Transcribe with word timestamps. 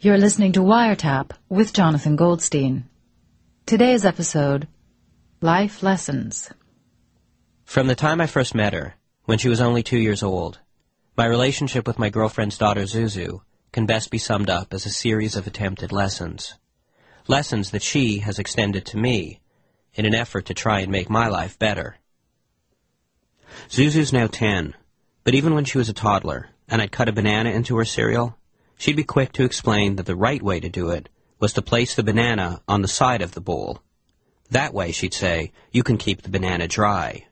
You're 0.00 0.16
listening 0.16 0.52
to 0.52 0.60
Wiretap 0.60 1.32
with 1.48 1.72
Jonathan 1.72 2.14
Goldstein. 2.14 2.88
Today's 3.66 4.04
episode 4.04 4.68
Life 5.40 5.82
Lessons. 5.82 6.52
From 7.64 7.88
the 7.88 7.96
time 7.96 8.20
I 8.20 8.28
first 8.28 8.54
met 8.54 8.74
her, 8.74 8.94
when 9.24 9.38
she 9.38 9.48
was 9.48 9.60
only 9.60 9.82
two 9.82 9.98
years 9.98 10.22
old, 10.22 10.60
my 11.16 11.26
relationship 11.26 11.88
with 11.88 11.98
my 11.98 12.10
girlfriend's 12.10 12.56
daughter 12.56 12.82
Zuzu 12.82 13.40
can 13.72 13.86
best 13.86 14.12
be 14.12 14.18
summed 14.18 14.48
up 14.48 14.72
as 14.72 14.86
a 14.86 14.90
series 14.90 15.34
of 15.34 15.48
attempted 15.48 15.90
lessons. 15.90 16.54
Lessons 17.26 17.72
that 17.72 17.82
she 17.82 18.20
has 18.20 18.38
extended 18.38 18.86
to 18.86 18.96
me 18.96 19.40
in 19.94 20.06
an 20.06 20.14
effort 20.14 20.46
to 20.46 20.54
try 20.54 20.78
and 20.78 20.92
make 20.92 21.10
my 21.10 21.26
life 21.26 21.58
better. 21.58 21.96
Zuzu's 23.68 24.12
now 24.12 24.28
ten, 24.28 24.76
but 25.24 25.34
even 25.34 25.56
when 25.56 25.64
she 25.64 25.76
was 25.76 25.88
a 25.88 25.92
toddler 25.92 26.50
and 26.68 26.80
I'd 26.80 26.92
cut 26.92 27.08
a 27.08 27.12
banana 27.12 27.50
into 27.50 27.76
her 27.78 27.84
cereal, 27.84 28.38
she'd 28.78 28.96
be 28.96 29.04
quick 29.04 29.32
to 29.32 29.44
explain 29.44 29.96
that 29.96 30.06
the 30.06 30.16
right 30.16 30.42
way 30.42 30.60
to 30.60 30.68
do 30.68 30.90
it 30.90 31.08
was 31.38 31.52
to 31.52 31.62
place 31.62 31.94
the 31.94 32.02
banana 32.02 32.62
on 32.66 32.80
the 32.80 32.88
side 32.88 33.20
of 33.20 33.32
the 33.32 33.40
bowl. 33.40 33.80
That 34.50 34.72
way, 34.72 34.92
she'd 34.92 35.12
say, 35.12 35.52
you 35.70 35.82
can 35.82 35.98
keep 35.98 36.22
the 36.22 36.30
banana 36.30 36.66
dry. 36.66 37.26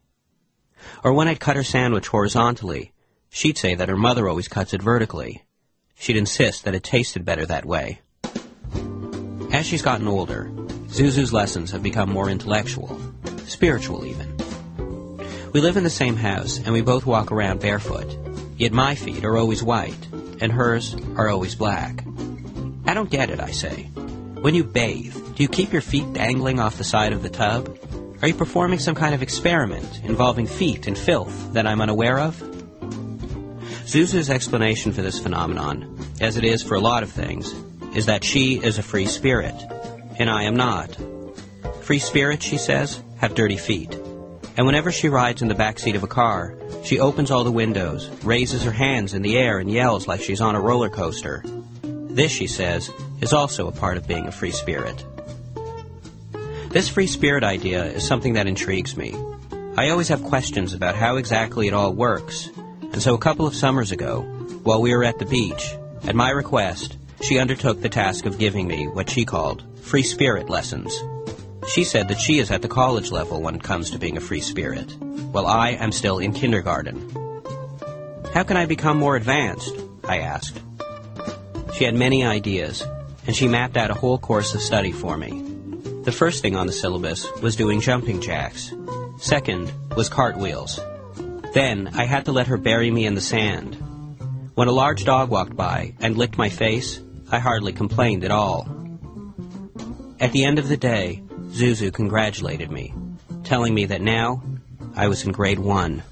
Or 1.02 1.12
when 1.12 1.28
I'd 1.28 1.40
cut 1.40 1.56
her 1.56 1.64
sandwich 1.64 2.08
horizontally, 2.08 2.92
she'd 3.30 3.56
say 3.56 3.74
that 3.74 3.88
her 3.88 3.96
mother 3.96 4.28
always 4.28 4.48
cuts 4.48 4.74
it 4.74 4.82
vertically. 4.82 5.44
She'd 5.94 6.16
insist 6.16 6.64
that 6.64 6.74
it 6.74 6.82
tasted 6.82 7.24
better 7.24 7.46
that 7.46 7.64
way. 7.64 8.00
As 9.52 9.64
she's 9.66 9.82
gotten 9.82 10.06
older, 10.06 10.50
Zuzu's 10.88 11.32
lessons 11.32 11.70
have 11.70 11.82
become 11.82 12.10
more 12.10 12.28
intellectual, 12.28 13.00
spiritual 13.46 14.04
even. 14.04 14.36
We 15.52 15.60
live 15.60 15.78
in 15.78 15.84
the 15.84 15.90
same 15.90 16.16
house 16.16 16.58
and 16.58 16.72
we 16.72 16.82
both 16.82 17.06
walk 17.06 17.32
around 17.32 17.60
barefoot, 17.60 18.18
yet 18.58 18.72
my 18.72 18.94
feet 18.94 19.24
are 19.24 19.38
always 19.38 19.62
white 19.62 19.96
and 20.40 20.52
hers 20.52 20.96
are 21.16 21.28
always 21.28 21.54
black. 21.54 22.04
I 22.84 22.94
don't 22.94 23.10
get 23.10 23.30
it, 23.30 23.40
I 23.40 23.50
say. 23.50 23.84
When 24.40 24.54
you 24.54 24.64
bathe, 24.64 25.14
do 25.34 25.42
you 25.42 25.48
keep 25.48 25.72
your 25.72 25.82
feet 25.82 26.12
dangling 26.12 26.60
off 26.60 26.78
the 26.78 26.84
side 26.84 27.12
of 27.12 27.22
the 27.22 27.28
tub? 27.28 27.78
Are 28.22 28.28
you 28.28 28.34
performing 28.34 28.78
some 28.78 28.94
kind 28.94 29.14
of 29.14 29.22
experiment 29.22 30.02
involving 30.04 30.46
feet 30.46 30.86
and 30.86 30.96
filth 30.96 31.52
that 31.52 31.66
I'm 31.66 31.80
unaware 31.80 32.18
of? 32.18 32.36
Zuzu's 33.84 34.30
explanation 34.30 34.92
for 34.92 35.02
this 35.02 35.18
phenomenon, 35.18 35.98
as 36.20 36.36
it 36.36 36.44
is 36.44 36.62
for 36.62 36.74
a 36.74 36.80
lot 36.80 37.02
of 37.02 37.10
things, 37.10 37.54
is 37.94 38.06
that 38.06 38.24
she 38.24 38.58
is 38.58 38.78
a 38.78 38.82
free 38.82 39.06
spirit, 39.06 39.54
and 40.18 40.28
I 40.28 40.44
am 40.44 40.56
not. 40.56 40.96
Free 41.82 41.98
spirits, 41.98 42.44
she 42.44 42.58
says, 42.58 43.02
have 43.18 43.34
dirty 43.34 43.56
feet. 43.56 43.96
And 44.56 44.64
whenever 44.64 44.90
she 44.90 45.10
rides 45.10 45.42
in 45.42 45.48
the 45.48 45.54
back 45.54 45.78
seat 45.78 45.96
of 45.96 46.02
a 46.02 46.08
car, 46.08 46.54
she 46.82 46.98
opens 46.98 47.30
all 47.30 47.44
the 47.44 47.52
windows, 47.52 48.08
raises 48.24 48.62
her 48.62 48.72
hands 48.72 49.12
in 49.12 49.20
the 49.20 49.36
air, 49.36 49.58
and 49.58 49.70
yells 49.70 50.08
like 50.08 50.22
she's 50.22 50.40
on 50.40 50.54
a 50.54 50.60
roller 50.60 50.88
coaster. 50.88 51.42
This, 51.82 52.32
she 52.32 52.46
says, 52.46 52.90
is 53.20 53.34
also 53.34 53.68
a 53.68 53.72
part 53.72 53.98
of 53.98 54.08
being 54.08 54.26
a 54.26 54.32
free 54.32 54.50
spirit. 54.50 55.04
This 56.70 56.88
free 56.88 57.06
spirit 57.06 57.44
idea 57.44 57.84
is 57.84 58.06
something 58.06 58.32
that 58.34 58.46
intrigues 58.46 58.96
me. 58.96 59.14
I 59.76 59.90
always 59.90 60.08
have 60.08 60.22
questions 60.22 60.72
about 60.72 60.94
how 60.94 61.16
exactly 61.16 61.68
it 61.68 61.74
all 61.74 61.92
works, 61.92 62.50
and 62.80 63.02
so 63.02 63.14
a 63.14 63.18
couple 63.18 63.46
of 63.46 63.54
summers 63.54 63.92
ago, 63.92 64.22
while 64.62 64.80
we 64.80 64.94
were 64.94 65.04
at 65.04 65.18
the 65.18 65.26
beach, 65.26 65.76
at 66.04 66.14
my 66.14 66.30
request, 66.30 66.96
she 67.20 67.38
undertook 67.38 67.82
the 67.82 67.90
task 67.90 68.24
of 68.24 68.38
giving 68.38 68.66
me 68.66 68.86
what 68.88 69.10
she 69.10 69.26
called 69.26 69.64
free 69.82 70.02
spirit 70.02 70.48
lessons. 70.48 70.98
She 71.68 71.84
said 71.84 72.08
that 72.08 72.20
she 72.20 72.38
is 72.38 72.50
at 72.50 72.62
the 72.62 72.68
college 72.68 73.10
level 73.10 73.42
when 73.42 73.56
it 73.56 73.62
comes 73.62 73.90
to 73.90 73.98
being 73.98 74.16
a 74.16 74.20
free 74.20 74.40
spirit, 74.40 74.96
while 75.00 75.46
I 75.46 75.70
am 75.70 75.92
still 75.92 76.18
in 76.18 76.32
kindergarten. 76.32 77.10
How 78.32 78.44
can 78.44 78.56
I 78.56 78.66
become 78.66 78.98
more 78.98 79.16
advanced? 79.16 79.74
I 80.04 80.18
asked. 80.18 80.60
She 81.74 81.84
had 81.84 81.94
many 81.94 82.24
ideas, 82.24 82.86
and 83.26 83.34
she 83.34 83.48
mapped 83.48 83.76
out 83.76 83.90
a 83.90 83.94
whole 83.94 84.18
course 84.18 84.54
of 84.54 84.62
study 84.62 84.92
for 84.92 85.16
me. 85.16 85.42
The 86.04 86.12
first 86.12 86.40
thing 86.40 86.54
on 86.54 86.66
the 86.66 86.72
syllabus 86.72 87.26
was 87.42 87.56
doing 87.56 87.80
jumping 87.80 88.20
jacks. 88.20 88.72
Second 89.18 89.72
was 89.96 90.08
cartwheels. 90.08 90.78
Then 91.52 91.90
I 91.94 92.04
had 92.04 92.26
to 92.26 92.32
let 92.32 92.46
her 92.46 92.56
bury 92.56 92.90
me 92.90 93.06
in 93.06 93.14
the 93.14 93.20
sand. 93.20 93.74
When 94.54 94.68
a 94.68 94.72
large 94.72 95.04
dog 95.04 95.30
walked 95.30 95.56
by 95.56 95.94
and 96.00 96.16
licked 96.16 96.38
my 96.38 96.48
face, 96.48 97.00
I 97.30 97.40
hardly 97.40 97.72
complained 97.72 98.24
at 98.24 98.30
all. 98.30 98.68
At 100.20 100.32
the 100.32 100.44
end 100.44 100.58
of 100.58 100.68
the 100.68 100.76
day, 100.76 101.22
Zuzu 101.56 101.90
congratulated 101.90 102.70
me, 102.70 102.92
telling 103.42 103.72
me 103.72 103.86
that 103.86 104.02
now 104.02 104.42
I 104.94 105.08
was 105.08 105.24
in 105.24 105.32
grade 105.32 105.58
one. 105.58 106.02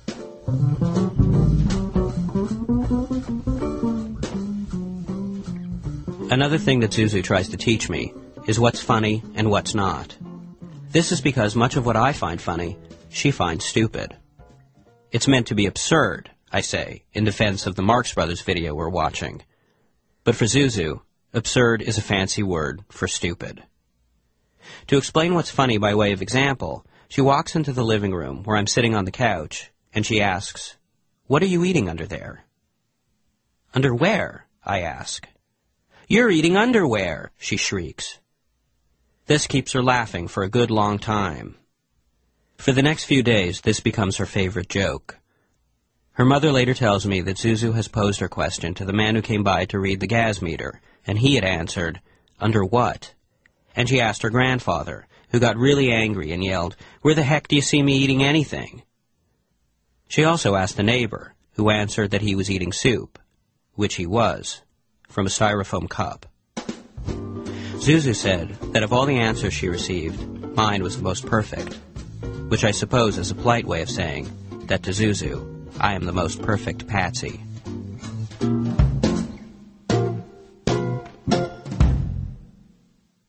Another 6.30 6.56
thing 6.56 6.80
that 6.80 6.92
Zuzu 6.92 7.22
tries 7.22 7.50
to 7.50 7.58
teach 7.58 7.90
me 7.90 8.14
is 8.46 8.58
what's 8.58 8.80
funny 8.80 9.22
and 9.34 9.50
what's 9.50 9.74
not. 9.74 10.16
This 10.92 11.12
is 11.12 11.20
because 11.20 11.54
much 11.54 11.76
of 11.76 11.84
what 11.84 11.96
I 11.96 12.14
find 12.14 12.40
funny, 12.40 12.78
she 13.10 13.30
finds 13.30 13.66
stupid. 13.66 14.16
It's 15.12 15.28
meant 15.28 15.48
to 15.48 15.54
be 15.54 15.66
absurd, 15.66 16.30
I 16.50 16.62
say, 16.62 17.04
in 17.12 17.24
defense 17.24 17.66
of 17.66 17.74
the 17.74 17.82
Marx 17.82 18.14
Brothers 18.14 18.40
video 18.40 18.74
we're 18.74 18.88
watching. 18.88 19.42
But 20.24 20.36
for 20.36 20.46
Zuzu, 20.46 21.02
absurd 21.34 21.82
is 21.82 21.98
a 21.98 22.02
fancy 22.02 22.42
word 22.42 22.82
for 22.88 23.06
stupid. 23.06 23.62
To 24.88 24.96
explain 24.96 25.34
what's 25.34 25.50
funny 25.50 25.78
by 25.78 25.94
way 25.94 26.12
of 26.12 26.22
example, 26.22 26.84
she 27.08 27.20
walks 27.20 27.54
into 27.54 27.72
the 27.72 27.84
living 27.84 28.12
room 28.12 28.42
where 28.44 28.56
I'm 28.56 28.66
sitting 28.66 28.94
on 28.94 29.04
the 29.04 29.10
couch, 29.10 29.70
and 29.92 30.04
she 30.04 30.20
asks, 30.20 30.76
What 31.26 31.42
are 31.42 31.46
you 31.46 31.64
eating 31.64 31.88
under 31.88 32.06
there? 32.06 32.44
Under 33.72 33.94
where? 33.94 34.46
I 34.64 34.80
ask. 34.80 35.28
You're 36.08 36.30
eating 36.30 36.56
underwear, 36.56 37.32
she 37.38 37.56
shrieks. 37.56 38.18
This 39.26 39.46
keeps 39.46 39.72
her 39.72 39.82
laughing 39.82 40.28
for 40.28 40.42
a 40.42 40.50
good 40.50 40.70
long 40.70 40.98
time. 40.98 41.56
For 42.58 42.72
the 42.72 42.82
next 42.82 43.04
few 43.04 43.22
days, 43.22 43.62
this 43.62 43.80
becomes 43.80 44.16
her 44.16 44.26
favorite 44.26 44.68
joke. 44.68 45.18
Her 46.12 46.24
mother 46.24 46.52
later 46.52 46.74
tells 46.74 47.06
me 47.06 47.20
that 47.22 47.38
Zuzu 47.38 47.74
has 47.74 47.88
posed 47.88 48.20
her 48.20 48.28
question 48.28 48.74
to 48.74 48.84
the 48.84 48.92
man 48.92 49.16
who 49.16 49.22
came 49.22 49.42
by 49.42 49.64
to 49.66 49.80
read 49.80 50.00
the 50.00 50.06
gas 50.06 50.40
meter, 50.40 50.80
and 51.06 51.18
he 51.18 51.34
had 51.34 51.44
answered, 51.44 52.00
Under 52.38 52.64
what? 52.64 53.14
And 53.76 53.88
she 53.88 54.00
asked 54.00 54.22
her 54.22 54.30
grandfather, 54.30 55.06
who 55.30 55.40
got 55.40 55.56
really 55.56 55.92
angry 55.92 56.32
and 56.32 56.44
yelled, 56.44 56.76
Where 57.02 57.14
the 57.14 57.22
heck 57.22 57.48
do 57.48 57.56
you 57.56 57.62
see 57.62 57.82
me 57.82 57.96
eating 57.96 58.22
anything? 58.22 58.82
She 60.08 60.24
also 60.24 60.54
asked 60.54 60.76
the 60.76 60.82
neighbor, 60.82 61.34
who 61.54 61.70
answered 61.70 62.12
that 62.12 62.22
he 62.22 62.34
was 62.34 62.50
eating 62.50 62.72
soup, 62.72 63.18
which 63.74 63.96
he 63.96 64.06
was, 64.06 64.62
from 65.08 65.26
a 65.26 65.30
styrofoam 65.30 65.88
cup. 65.88 66.26
Zuzu 67.84 68.14
said 68.14 68.50
that 68.72 68.82
of 68.82 68.92
all 68.92 69.06
the 69.06 69.18
answers 69.18 69.52
she 69.52 69.68
received, 69.68 70.56
mine 70.56 70.82
was 70.82 70.96
the 70.96 71.02
most 71.02 71.26
perfect, 71.26 71.74
which 72.48 72.64
I 72.64 72.70
suppose 72.70 73.18
is 73.18 73.30
a 73.30 73.34
polite 73.34 73.66
way 73.66 73.82
of 73.82 73.90
saying 73.90 74.30
that 74.66 74.84
to 74.84 74.90
Zuzu, 74.90 75.68
I 75.80 75.94
am 75.94 76.04
the 76.04 76.12
most 76.12 76.40
perfect 76.40 76.86
patsy. 76.86 77.40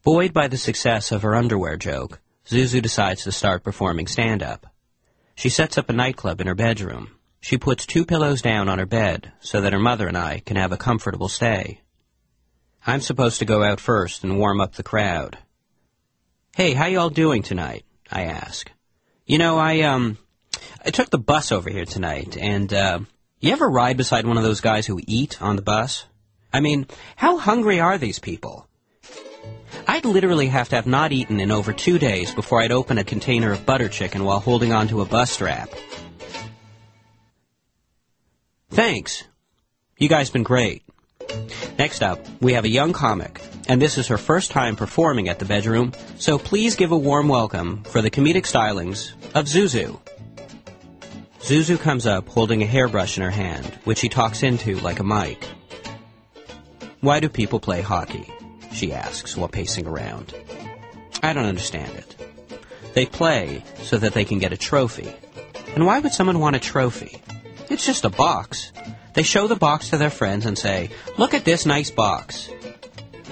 Buoyed 0.06 0.34
by 0.34 0.48
the 0.48 0.56
success 0.56 1.12
of 1.12 1.24
her 1.24 1.34
underwear 1.34 1.78
joke, 1.78 2.20
Zuzu 2.46 2.80
decides 2.80 3.24
to 3.24 3.32
start 3.32 3.64
performing 3.64 4.06
stand-up. 4.06 4.68
She 5.34 5.50
sets 5.50 5.80
up 5.80 5.90
a 5.90 5.94
nightclub 5.94 6.40
in 6.40 6.46
her 6.46 6.54
bedroom. 6.54 7.10
She 7.40 7.58
puts 7.58 7.88
two 7.88 8.06
pillows 8.06 8.44
down 8.44 8.70
on 8.70 8.78
her 8.78 8.86
bed 8.86 9.32
so 9.40 9.62
that 9.62 9.74
her 9.74 9.80
mother 9.80 10.08
and 10.08 10.16
I 10.16 10.44
can 10.46 10.58
have 10.58 10.72
a 10.72 10.78
comfortable 10.78 11.28
stay. 11.28 11.82
I'm 12.86 13.02
supposed 13.02 13.40
to 13.40 13.46
go 13.46 13.64
out 13.64 13.80
first 13.80 14.24
and 14.24 14.38
warm 14.38 14.62
up 14.62 14.76
the 14.76 14.84
crowd. 14.84 15.40
Hey, 16.56 16.74
how 16.74 16.86
y'all 16.86 17.10
doing 17.10 17.42
tonight? 17.42 17.84
I 18.12 18.26
ask. 18.26 18.70
You 19.26 19.40
know, 19.40 19.58
I, 19.58 19.82
um, 19.82 20.20
I 20.86 20.92
took 20.92 21.10
the 21.10 21.18
bus 21.18 21.52
over 21.52 21.72
here 21.72 21.86
tonight, 21.86 22.38
and, 22.38 22.72
uh, 22.72 23.00
you 23.40 23.52
ever 23.54 23.68
ride 23.68 23.98
beside 23.98 24.28
one 24.28 24.38
of 24.38 24.44
those 24.44 24.62
guys 24.62 24.86
who 24.86 25.02
eat 25.08 25.42
on 25.42 25.56
the 25.56 25.64
bus? 25.64 26.06
I 26.54 26.60
mean, 26.60 26.86
how 27.16 27.38
hungry 27.38 27.80
are 27.80 27.98
these 27.98 28.20
people? 28.20 28.68
I'd 29.88 30.06
literally 30.06 30.48
have 30.48 30.70
to 30.70 30.76
have 30.76 30.88
not 30.88 31.12
eaten 31.12 31.40
in 31.40 31.52
over 31.52 31.72
two 31.72 32.00
days 32.00 32.34
before 32.34 32.62
I'd 32.62 32.72
open 32.72 32.98
a 32.98 33.04
container 33.04 33.52
of 33.52 33.66
butter 33.66 33.90
chicken 33.90 34.24
while 34.24 34.40
holding 34.40 34.74
onto 34.74 35.02
a 35.02 35.06
bus 35.06 35.32
strap. 35.32 35.70
Thanks. 38.70 39.24
You 39.98 40.10
guys 40.10 40.30
been 40.30 40.44
great. 40.44 40.84
Next 41.78 42.02
up, 42.02 42.20
we 42.42 42.54
have 42.54 42.66
a 42.66 42.70
young 42.70 42.94
comic, 42.94 43.40
and 43.68 43.82
this 43.82 43.98
is 43.98 44.08
her 44.08 44.18
first 44.18 44.52
time 44.52 44.76
performing 44.76 45.30
at 45.30 45.40
the 45.40 45.46
bedroom, 45.46 45.94
so 46.18 46.38
please 46.38 46.76
give 46.76 46.92
a 46.92 46.98
warm 46.98 47.28
welcome 47.28 47.84
for 47.84 48.02
the 48.02 48.12
comedic 48.12 48.44
stylings 48.44 49.14
of 49.34 49.46
Zuzu. 49.46 50.00
Zuzu 51.40 51.80
comes 51.80 52.06
up 52.06 52.28
holding 52.28 52.64
a 52.64 52.66
hairbrush 52.66 53.18
in 53.18 53.24
her 53.24 53.32
hand, 53.32 53.66
which 53.84 54.00
she 54.00 54.10
talks 54.10 54.44
into 54.44 54.80
like 54.80 55.00
a 55.00 55.04
mic. 55.04 55.44
Why 57.02 57.20
do 57.20 57.30
people 57.30 57.60
play 57.60 57.82
hockey? 57.82 58.32
She 58.76 58.92
asks 58.92 59.38
while 59.38 59.48
pacing 59.48 59.88
around. 59.88 60.34
I 61.24 61.32
don't 61.32 61.46
understand 61.46 61.96
it. 61.96 62.16
They 62.94 63.06
play 63.06 63.64
so 63.84 63.98
that 63.98 64.14
they 64.14 64.26
can 64.26 64.40
get 64.40 64.52
a 64.52 64.58
trophy. 64.58 65.16
And 65.76 65.86
why 65.86 66.00
would 66.00 66.12
someone 66.12 66.40
want 66.40 66.58
a 66.58 66.60
trophy? 66.60 67.22
It's 67.70 67.86
just 67.86 68.04
a 68.04 68.10
box. 68.10 68.74
They 69.14 69.24
show 69.24 69.48
the 69.48 69.56
box 69.56 69.92
to 69.92 69.98
their 69.98 70.10
friends 70.10 70.46
and 70.46 70.58
say, 70.58 70.90
look 71.18 71.34
at 71.34 71.46
this 71.46 71.66
nice 71.66 71.90
box. 71.90 72.50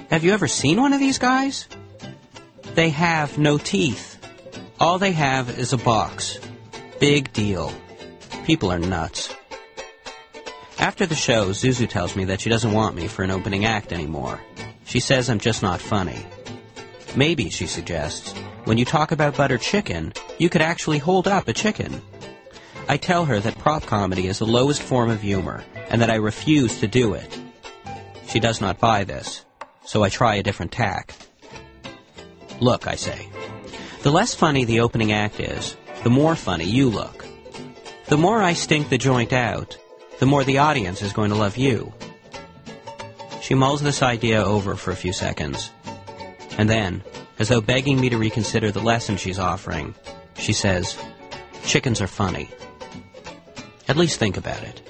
Have 0.10 0.24
you 0.24 0.32
ever 0.32 0.48
seen 0.48 0.80
one 0.80 0.94
of 0.94 1.02
these 1.02 1.20
guys? 1.20 1.68
They 2.74 2.90
have 2.92 3.38
no 3.38 3.58
teeth. 3.58 4.18
All 4.80 4.98
they 4.98 5.12
have 5.12 5.60
is 5.60 5.74
a 5.74 5.78
box. 5.78 6.40
Big 7.00 7.34
deal. 7.34 7.74
People 8.46 8.72
are 8.72 8.80
nuts. 8.80 9.36
After 10.80 11.06
the 11.06 11.16
show, 11.16 11.50
Zuzu 11.50 11.90
tells 11.90 12.16
me 12.16 12.26
that 12.26 12.40
she 12.40 12.50
doesn't 12.50 12.72
want 12.72 12.96
me 12.96 13.10
for 13.10 13.24
an 13.24 13.32
opening 13.32 13.66
act 13.66 13.92
anymore. 13.92 14.40
She 14.94 15.00
says 15.00 15.28
I'm 15.28 15.40
just 15.40 15.64
not 15.64 15.82
funny. 15.82 16.24
Maybe, 17.16 17.50
she 17.50 17.66
suggests, 17.66 18.32
when 18.66 18.78
you 18.78 18.86
talk 18.86 19.12
about 19.12 19.36
butter 19.36 19.58
chicken, 19.58 20.14
you 20.38 20.50
could 20.50 20.62
actually 20.62 21.00
hold 21.00 21.28
up 21.28 21.48
a 21.48 21.54
chicken. 21.54 22.00
I 22.88 22.98
tell 22.98 23.26
her 23.26 23.40
that 23.40 23.58
prop 23.58 23.88
comedy 23.88 24.28
is 24.28 24.38
the 24.38 24.46
lowest 24.46 24.84
form 24.84 25.10
of 25.10 25.20
humor, 25.20 25.64
and 25.90 26.00
that 26.00 26.12
I 26.12 26.18
refuse 26.18 26.80
to 26.82 26.88
do 26.88 27.16
it. 27.16 27.40
She 28.28 28.40
does 28.40 28.62
not 28.62 28.80
buy 28.80 29.04
this, 29.04 29.44
so 29.84 30.04
I 30.04 30.10
try 30.10 30.36
a 30.36 30.44
different 30.44 30.72
tack. 30.72 31.16
Look, 32.60 32.86
I 32.86 32.94
say, 32.94 33.30
the 34.04 34.12
less 34.12 34.36
funny 34.36 34.64
the 34.64 34.82
opening 34.82 35.12
act 35.12 35.40
is, 35.40 35.76
the 36.04 36.12
more 36.12 36.36
funny 36.36 36.66
you 36.66 36.92
look. 36.92 37.26
The 38.10 38.18
more 38.18 38.44
I 38.44 38.54
stink 38.54 38.90
the 38.90 39.00
joint 39.00 39.34
out, 39.34 39.76
the 40.20 40.28
more 40.28 40.44
the 40.44 40.60
audience 40.60 41.02
is 41.02 41.14
going 41.14 41.32
to 41.32 41.36
love 41.36 41.58
you. 41.58 41.92
She 43.44 43.56
mulls 43.56 43.82
this 43.82 44.02
idea 44.02 44.42
over 44.42 44.78
for 44.78 44.92
a 44.92 44.96
few 44.96 45.12
seconds. 45.12 45.70
And 46.58 46.70
then, 46.70 47.04
as 47.38 47.50
though 47.50 47.60
begging 47.60 48.00
me 48.00 48.08
to 48.08 48.18
reconsider 48.18 48.72
the 48.72 48.80
lesson 48.80 49.18
she's 49.18 49.38
offering, 49.38 49.96
she 50.38 50.54
says, 50.54 50.98
Chickens 51.66 52.00
are 52.00 52.08
funny. 52.08 52.50
At 53.90 53.98
least 53.98 54.18
think 54.18 54.38
about 54.38 54.64
it. 54.64 54.82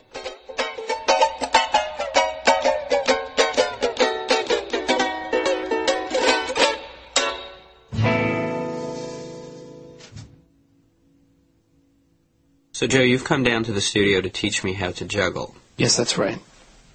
So, 12.71 12.85
Joe, 12.85 13.01
you've 13.01 13.23
come 13.23 13.41
down 13.41 13.63
to 13.63 13.73
the 13.73 13.81
studio 13.81 14.21
to 14.21 14.29
teach 14.29 14.63
me 14.63 14.73
how 14.73 14.91
to 14.91 15.05
juggle. 15.05 15.55
Yes, 15.77 15.97
that's 15.97 16.19
right. 16.19 16.37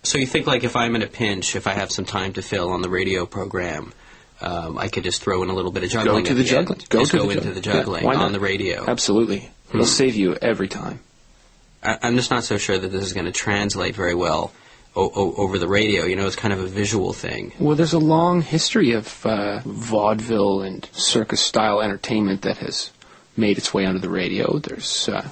So 0.09 0.17
you 0.17 0.27
think, 0.27 0.47
like, 0.47 0.65
if 0.65 0.75
I'm 0.75 0.97
in 0.97 1.03
a 1.03 1.07
pinch, 1.07 1.55
if 1.55 1.67
I 1.67 1.73
have 1.75 1.91
some 1.93 2.07
time 2.07 2.33
to 2.33 2.43
fill 2.43 2.71
on 2.71 2.81
the 2.81 2.89
radio 2.89 3.27
program, 3.27 3.93
um, 4.41 4.79
I 4.79 4.89
could 4.89 5.05
just 5.05 5.21
throw 5.23 5.43
in 5.43 5.51
a 5.51 5.55
little 5.55 5.71
bit 5.71 5.85
of 5.85 5.91
juggling. 5.91 6.25
Go 6.25 6.29
to 6.31 6.35
the 6.35 6.41
end? 6.41 6.49
juggling. 6.49 6.81
Go 6.89 7.05
to 7.05 7.13
go 7.19 7.25
the 7.27 7.31
into 7.31 7.35
juggling. 7.35 7.55
the 7.55 7.61
juggling 7.61 8.05
Yeah, 8.05 8.15
on 8.25 8.33
the 8.33 8.41
radio. 8.41 8.85
Absolutely. 8.89 9.51
It'll 9.69 9.85
save 9.85 10.15
you 10.15 10.35
every 10.41 10.67
time. 10.69 11.01
I, 11.83 11.99
I'm 12.03 12.17
just 12.17 12.31
not 12.31 12.43
so 12.45 12.57
sure 12.57 12.79
that 12.79 12.89
this 12.89 13.05
is 13.05 13.13
going 13.13 13.27
to 13.27 13.33
translate 13.33 13.95
very 13.95 14.15
well 14.15 14.51
o- 14.97 15.13
o- 15.15 15.35
over 15.35 15.59
the 15.59 15.69
radio. 15.69 16.07
You 16.07 16.17
know, 16.17 16.27
it's 16.27 16.37
kind 16.37 16.55
of 16.55 16.61
a 16.61 16.67
visual 16.67 17.13
thing. 17.13 17.53
Well, 17.59 17.77
there's 17.77 17.93
a 17.93 17.99
long 17.99 18.41
history 18.41 18.93
of 18.93 19.27
uh, 19.27 19.61
vaudeville 19.67 20.63
and 20.63 20.89
circus 20.93 21.43
style 21.43 21.83
entertainment 21.83 22.41
that 22.43 22.57
has 22.59 22.93
made 23.37 23.59
its 23.59 23.75
way 23.75 23.85
onto 23.85 24.01
the 24.01 24.09
radio. 24.09 24.59
There's 24.59 25.07
uh, 25.07 25.29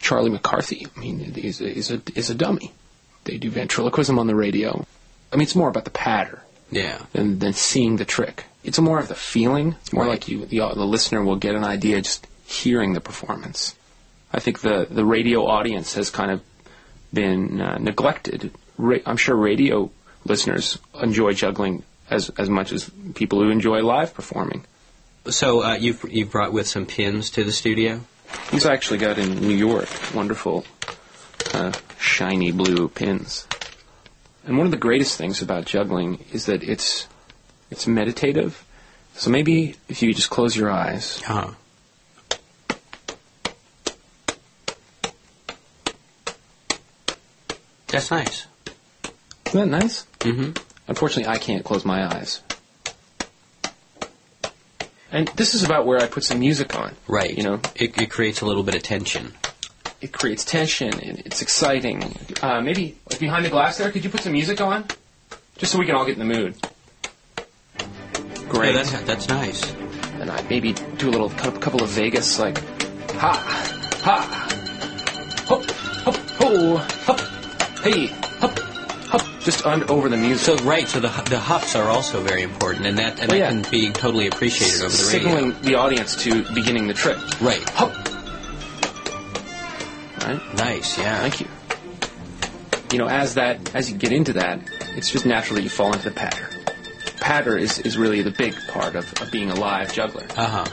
Charlie 0.00 0.30
McCarthy. 0.30 0.86
I 0.94 1.00
mean, 1.00 1.32
he's 1.32 1.62
a, 1.62 1.70
he's, 1.70 1.90
a, 1.90 2.02
he's 2.14 2.28
a 2.28 2.34
dummy. 2.34 2.72
They 3.24 3.38
do 3.38 3.50
ventriloquism 3.50 4.18
on 4.18 4.26
the 4.26 4.34
radio. 4.34 4.84
I 5.32 5.36
mean, 5.36 5.42
it's 5.44 5.54
more 5.54 5.68
about 5.68 5.84
the 5.84 5.90
patter 5.90 6.42
Yeah. 6.70 6.98
than, 7.12 7.38
than 7.38 7.52
seeing 7.52 7.96
the 7.96 8.04
trick. 8.04 8.44
It's 8.64 8.78
more 8.78 8.98
of 8.98 9.08
the 9.08 9.14
feeling. 9.14 9.76
It's 9.80 9.92
more 9.92 10.04
Right. 10.04 10.10
like 10.10 10.28
you, 10.28 10.44
the, 10.46 10.58
the 10.58 10.84
listener 10.86 11.22
will 11.24 11.36
get 11.36 11.54
an 11.54 11.64
idea 11.64 12.00
just 12.02 12.26
hearing 12.46 12.92
the 12.92 13.00
performance. 13.00 13.74
I 14.32 14.40
think 14.40 14.60
the, 14.60 14.86
the 14.90 15.04
radio 15.04 15.46
audience 15.46 15.94
has 15.94 16.10
kind 16.10 16.30
of 16.30 16.40
been 17.12 17.60
uh, 17.60 17.78
neglected. 17.78 18.50
Ra- 18.78 18.98
I'm 19.06 19.16
sure 19.16 19.36
radio 19.36 19.90
listeners 20.24 20.78
enjoy 21.00 21.32
juggling 21.34 21.82
as, 22.10 22.30
as 22.38 22.48
much 22.48 22.72
as 22.72 22.90
people 23.14 23.40
who 23.42 23.50
enjoy 23.50 23.82
live 23.82 24.14
performing. 24.14 24.64
So 25.28 25.62
uh, 25.62 25.74
you've 25.76 26.04
you've 26.10 26.30
brought 26.32 26.52
with 26.52 26.66
some 26.66 26.84
pins 26.86 27.30
to 27.30 27.44
the 27.44 27.52
studio. 27.52 28.00
These 28.50 28.66
I 28.66 28.72
actually 28.72 28.98
got 28.98 29.18
in 29.18 29.36
New 29.40 29.54
York. 29.54 29.88
Wonderful, 30.14 30.64
uh, 31.54 31.70
shiny 32.02 32.50
blue 32.52 32.88
pins. 32.88 33.46
And 34.44 34.58
one 34.58 34.66
of 34.66 34.72
the 34.72 34.76
greatest 34.78 35.16
things 35.16 35.40
about 35.40 35.64
juggling 35.66 36.24
is 36.32 36.46
that 36.46 36.62
it's 36.64 37.06
it's 37.70 37.86
meditative. 37.86 38.64
So 39.14 39.30
maybe 39.30 39.76
if 39.88 40.02
you 40.02 40.12
just 40.12 40.30
close 40.30 40.56
your 40.56 40.70
eyes, 40.70 41.22
Uh-huh. 41.26 41.52
That's 47.88 48.10
nice. 48.10 48.46
isn't 49.46 49.70
that 49.70 49.78
nice? 49.82 50.06
Mm-hmm. 50.20 50.52
Unfortunately, 50.88 51.30
I 51.30 51.38
can't 51.38 51.64
close 51.64 51.84
my 51.84 52.06
eyes. 52.06 52.40
And 55.10 55.28
this 55.36 55.54
is 55.54 55.62
about 55.62 55.84
where 55.86 55.98
I 56.00 56.06
put 56.06 56.24
some 56.24 56.40
music 56.40 56.74
on. 56.74 56.94
Right. 57.06 57.36
You 57.36 57.42
know, 57.44 57.60
it, 57.74 57.98
it 58.00 58.10
creates 58.10 58.40
a 58.40 58.46
little 58.46 58.62
bit 58.62 58.74
of 58.74 58.82
tension. 58.82 59.34
It 60.02 60.12
creates 60.12 60.44
tension 60.44 60.92
and 61.00 61.20
it's 61.24 61.40
exciting. 61.42 62.14
Uh, 62.42 62.60
maybe 62.60 62.96
like 63.10 63.20
behind 63.20 63.44
the 63.44 63.50
glass 63.50 63.78
there, 63.78 63.90
could 63.90 64.04
you 64.04 64.10
put 64.10 64.20
some 64.20 64.32
music 64.32 64.60
on, 64.60 64.84
just 65.58 65.72
so 65.72 65.78
we 65.78 65.86
can 65.86 65.94
all 65.94 66.04
get 66.04 66.18
in 66.18 66.26
the 66.28 66.34
mood? 66.34 66.54
Great. 68.48 68.74
Yeah, 68.74 68.82
that's 68.82 69.02
that's 69.04 69.28
nice. 69.28 69.72
and 70.20 70.30
I 70.30 70.42
maybe 70.50 70.72
do 70.74 71.08
a 71.08 71.12
little 71.12 71.30
cou- 71.30 71.58
couple 71.58 71.82
of 71.82 71.88
Vegas 71.90 72.38
like 72.38 72.58
ha 73.14 73.32
ha 74.02 74.48
hop 75.46 75.64
hop 76.04 76.16
ho 76.38 76.76
hop 76.76 77.20
hey 77.80 78.06
hop 78.40 78.58
hop 79.08 79.40
just 79.40 79.64
un- 79.64 79.88
over 79.88 80.08
the 80.10 80.16
music. 80.18 80.44
So 80.58 80.64
right, 80.64 80.86
so 80.86 81.00
the 81.00 81.08
the 81.30 81.38
huffs 81.38 81.74
are 81.76 81.88
also 81.88 82.22
very 82.22 82.42
important, 82.42 82.86
and 82.86 82.98
that 82.98 83.20
and 83.20 83.32
Oh, 83.32 83.38
that 83.38 83.48
can 83.48 83.62
be 83.70 83.90
totally 83.92 84.26
appreciated 84.26 84.82
over 84.82 84.94
the 84.96 85.04
radio. 85.12 85.30
signaling 85.30 85.62
the 85.62 85.76
audience 85.76 86.16
to 86.24 86.42
beginning 86.54 86.88
the 86.88 86.94
trick. 86.94 87.16
Right. 87.40 87.66
Hop. 87.70 88.01
Right. 90.24 90.54
Nice. 90.54 90.98
Yeah. 90.98 91.20
Thank 91.20 91.40
you. 91.40 91.48
You 92.92 92.98
know, 92.98 93.08
as 93.08 93.34
that 93.34 93.74
as 93.74 93.90
you 93.90 93.96
get 93.96 94.12
into 94.12 94.34
that, 94.34 94.60
it's 94.96 95.10
just 95.10 95.24
natural 95.24 95.56
that 95.56 95.62
you 95.62 95.70
fall 95.70 95.92
into 95.92 96.10
the 96.10 96.14
patter. 96.14 96.50
Patter 97.20 97.56
is, 97.56 97.78
is 97.78 97.96
really 97.96 98.22
the 98.22 98.30
big 98.30 98.54
part 98.68 98.96
of, 98.96 99.12
of 99.22 99.30
being 99.30 99.50
a 99.50 99.54
live 99.54 99.92
juggler. 99.92 100.26
Uh 100.36 100.64
huh. 100.64 100.66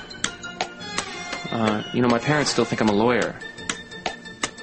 Uh, 1.51 1.84
you 1.94 2.01
know, 2.01 2.07
my 2.07 2.19
parents 2.19 2.51
still 2.51 2.66
think 2.66 2.81
I'm 2.81 2.90
a 2.90 2.94
lawyer. 2.94 3.36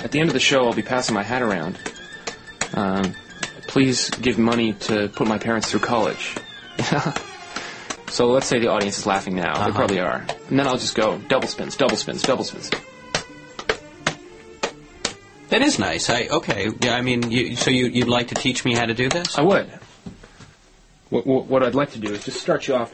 At 0.00 0.12
the 0.12 0.20
end 0.20 0.28
of 0.28 0.34
the 0.34 0.40
show, 0.40 0.66
I'll 0.66 0.72
be 0.72 0.82
passing 0.82 1.14
my 1.14 1.22
hat 1.22 1.42
around. 1.42 1.78
Um, 2.74 3.14
please 3.66 4.10
give 4.10 4.38
money 4.38 4.74
to 4.74 5.08
put 5.08 5.26
my 5.26 5.38
parents 5.38 5.70
through 5.70 5.80
college. 5.80 6.36
so 8.08 8.26
let's 8.30 8.46
say 8.46 8.58
the 8.60 8.68
audience 8.68 8.98
is 8.98 9.06
laughing 9.06 9.34
now. 9.34 9.54
Uh-huh. 9.54 9.66
They 9.66 9.72
probably 9.72 10.00
are. 10.00 10.24
And 10.48 10.58
then 10.58 10.66
I'll 10.66 10.78
just 10.78 10.94
go 10.94 11.18
double 11.18 11.48
spins, 11.48 11.76
double 11.76 11.96
spins, 11.96 12.22
double 12.22 12.44
spins. 12.44 12.70
That 15.48 15.62
is 15.62 15.78
nice. 15.78 16.10
I 16.10 16.26
okay. 16.28 16.70
Yeah. 16.80 16.96
I 16.96 17.02
mean, 17.02 17.30
you, 17.30 17.56
so 17.56 17.70
you 17.70 17.86
you'd 17.86 18.08
like 18.08 18.28
to 18.28 18.34
teach 18.34 18.64
me 18.64 18.74
how 18.74 18.86
to 18.86 18.94
do 18.94 19.08
this? 19.08 19.38
I 19.38 19.42
would. 19.42 19.68
What, 21.08 21.24
what, 21.24 21.46
what 21.46 21.62
I'd 21.62 21.76
like 21.76 21.92
to 21.92 22.00
do 22.00 22.12
is 22.12 22.24
just 22.24 22.40
start 22.40 22.66
you 22.66 22.74
off 22.74 22.92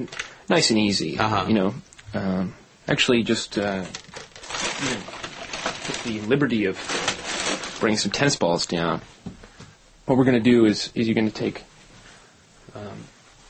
nice 0.49 0.69
and 0.71 0.79
easy. 0.79 1.19
Uh-huh. 1.19 1.47
You 1.49 1.55
know, 1.55 1.75
um, 2.13 2.55
actually, 2.87 3.23
just 3.23 3.57
uh, 3.59 3.85
you 4.85 4.91
know, 4.91 5.01
take 5.85 6.03
the 6.05 6.21
liberty 6.21 6.67
of 6.67 6.77
bringing 7.81 7.97
some 7.99 8.11
tennis 8.13 8.37
balls 8.37 8.67
down. 8.67 9.01
What 10.05 10.19
we're 10.19 10.25
going 10.25 10.43
to 10.43 10.51
do 10.51 10.67
is, 10.67 10.91
is 10.95 11.09
you're 11.09 11.15
going 11.15 11.31
to 11.31 11.35
take 11.35 11.63
um, 12.75 13.05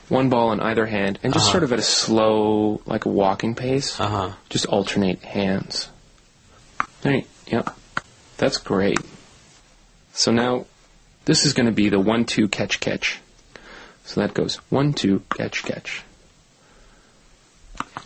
one 0.09 0.29
ball 0.29 0.53
in 0.53 0.61
either 0.61 0.87
hand 0.87 1.19
and 1.25 1.33
just 1.33 1.47
Uh-huh. 1.47 1.53
sort 1.53 1.65
of 1.65 1.73
at 1.73 1.81
a 1.81 1.83
slow, 1.83 2.81
like 2.87 3.05
a 3.05 3.09
walking 3.09 3.57
pace, 3.57 3.99
Uh 3.99 4.07
huh. 4.07 4.31
just 4.49 4.67
alternate 4.67 5.21
hands. 5.25 5.89
Right. 7.05 7.27
Yep. 7.49 7.75
That's 8.39 8.59
great. 8.59 8.99
So 10.13 10.33
now, 10.33 10.67
this 11.25 11.45
is 11.47 11.53
going 11.53 11.67
to 11.67 11.73
be 11.73 11.89
the 11.89 12.01
one-two 12.01 12.49
catch-catch. 12.49 13.21
So 14.05 14.21
that 14.21 14.35
goes 14.35 14.57
one, 14.69 14.93
two, 14.93 15.23
catch, 15.37 15.63
catch. 15.63 16.03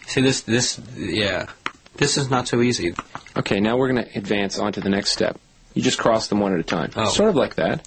See 0.07 0.21
this 0.21 0.43
this 0.43 0.79
yeah. 0.97 1.47
This 1.95 2.17
is 2.19 2.31
not 2.31 2.47
so 2.47 2.61
easy. 2.61 2.95
Okay, 3.37 3.61
now 3.61 3.77
we're 3.77 3.91
going 3.91 4.05
to 4.05 4.19
advance 4.19 4.59
on 4.59 4.73
to 4.75 4.81
the 4.81 4.91
next 4.91 5.11
step. 5.13 5.41
You 5.75 5.83
just 5.83 5.99
cross 5.99 6.29
them 6.29 6.39
one 6.41 6.53
at 6.53 6.61
a 6.61 6.63
time. 6.63 6.91
Oh. 6.97 7.09
Sort 7.09 7.31
of 7.31 7.35
like 7.35 7.57
that. 7.57 7.87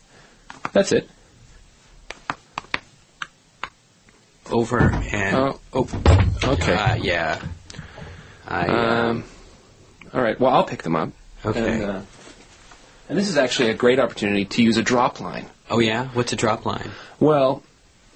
That's 0.74 0.92
it. 0.92 1.08
Over 4.50 4.92
and 4.92 5.36
Oh. 5.36 5.60
oh. 5.74 5.88
Okay. 6.44 6.74
Uh, 6.74 6.96
yeah. 6.96 7.40
I 8.48 8.66
uh, 8.68 9.10
Um, 9.10 9.24
all 10.14 10.22
right. 10.22 10.40
Well, 10.40 10.52
I'll 10.52 10.64
pick 10.64 10.82
them 10.82 10.96
up. 10.96 11.12
okay. 11.46 11.74
And, 11.74 11.84
uh, 11.84 12.02
and 13.10 13.18
this 13.18 13.28
is 13.30 13.38
actually 13.38 13.70
a 13.72 13.74
great 13.74 14.00
opportunity 14.00 14.46
to 14.46 14.64
use 14.64 14.78
a 14.78 14.84
drop 14.84 15.20
line. 15.20 15.46
oh 15.70 15.80
yeah. 15.80 16.08
What's 16.14 16.32
a 16.34 16.36
drop 16.38 16.66
line? 16.66 16.90
Well, 17.20 17.64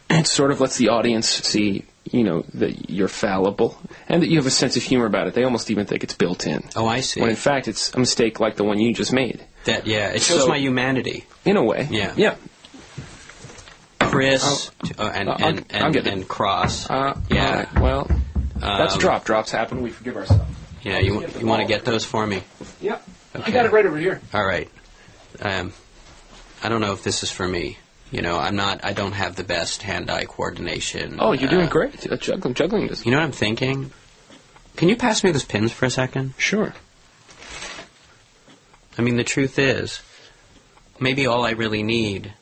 it 0.09 0.27
sort 0.27 0.51
of 0.51 0.61
lets 0.61 0.77
the 0.77 0.89
audience 0.89 1.27
see, 1.27 1.85
you 2.11 2.23
know, 2.23 2.45
that 2.53 2.89
you're 2.89 3.07
fallible 3.07 3.77
and 4.07 4.21
that 4.21 4.27
you 4.29 4.37
have 4.37 4.45
a 4.45 4.51
sense 4.51 4.77
of 4.77 4.83
humor 4.83 5.05
about 5.05 5.27
it. 5.27 5.33
They 5.33 5.43
almost 5.43 5.71
even 5.71 5.85
think 5.85 6.03
it's 6.03 6.13
built 6.13 6.45
in. 6.47 6.63
Oh, 6.75 6.87
I 6.87 7.01
see. 7.01 7.19
When 7.21 7.29
in 7.31 7.35
fact, 7.35 7.67
it's 7.67 7.93
a 7.93 7.99
mistake 7.99 8.39
like 8.39 8.55
the 8.55 8.63
one 8.63 8.79
you 8.79 8.93
just 8.93 9.11
made. 9.13 9.43
that 9.65 9.87
yeah. 9.87 10.09
It 10.09 10.21
shows 10.21 10.41
So- 10.41 10.47
my 10.47 10.57
humanity. 10.57 11.25
In 11.45 11.57
a 11.57 11.63
way. 11.63 11.87
Yeah. 11.91 12.13
Yeah. 12.15 12.35
Chris 13.99 14.69
to- 14.85 15.01
uh, 15.01 15.09
and, 15.09 15.29
Uh, 15.29 15.35
and, 15.39 15.65
and, 15.71 15.95
and 16.07 16.27
Cross. 16.27 16.89
Uh, 16.89 17.17
yeah. 17.29 17.55
right, 17.59 17.79
Well, 17.79 18.09
that's 18.59 18.93
Um, 18.93 18.99
drop. 18.99 19.25
Drops 19.25 19.49
happen. 19.51 19.81
We 19.81 19.89
forgive 19.89 20.15
ourselves. 20.17 20.43
Yeah, 20.83 20.99
you, 20.99 21.25
you 21.39 21.45
want 21.47 21.61
to 21.61 21.67
get 21.67 21.85
those 21.85 22.03
for 22.05 22.27
me? 22.27 22.43
Yeah. 22.81 22.97
I 23.33 23.49
got 23.51 23.65
it 23.65 23.71
right 23.71 23.85
over 23.85 23.97
here. 23.97 24.21
All 24.33 24.45
right. 24.45 24.69
Um, 25.41 25.73
I 26.63 26.69
don't 26.69 26.81
know 26.81 26.93
if 26.93 27.03
this 27.03 27.23
is 27.23 27.31
for 27.31 27.47
me. 27.47 27.77
You 28.11 28.21
know, 28.21 28.37
I'm 28.37 28.55
not. 28.55 28.85
I 28.85 28.93
don't 28.93 29.13
have 29.13 29.35
the 29.35 29.43
best 29.43 29.81
hand-eye 29.81 30.25
coordination. 30.25 31.17
Oh, 31.19 31.31
you're 31.31 31.49
doing 31.49 31.65
Uh, 31.67 31.69
great. 31.69 32.11
Uh, 32.11 32.15
juggling, 32.17 32.53
juggling 32.53 32.87
this. 32.87 33.05
You 33.05 33.11
know 33.11 33.17
what 33.17 33.23
I'm 33.25 33.31
thinking? 33.31 33.91
Can 34.75 34.87
you 34.89 34.95
pass 34.95 35.23
me 35.23 35.31
those 35.31 35.43
pins 35.45 35.71
for 35.71 35.85
a 35.85 35.89
second? 35.89 36.33
sure. 36.37 36.73
I 38.97 39.01
mean, 39.01 39.17
the 39.17 39.23
truth 39.23 39.57
is, 39.57 40.01
maybe 40.99 41.25
all 41.25 41.43
I 41.45 41.51
really 41.51 41.81
need 41.83 42.33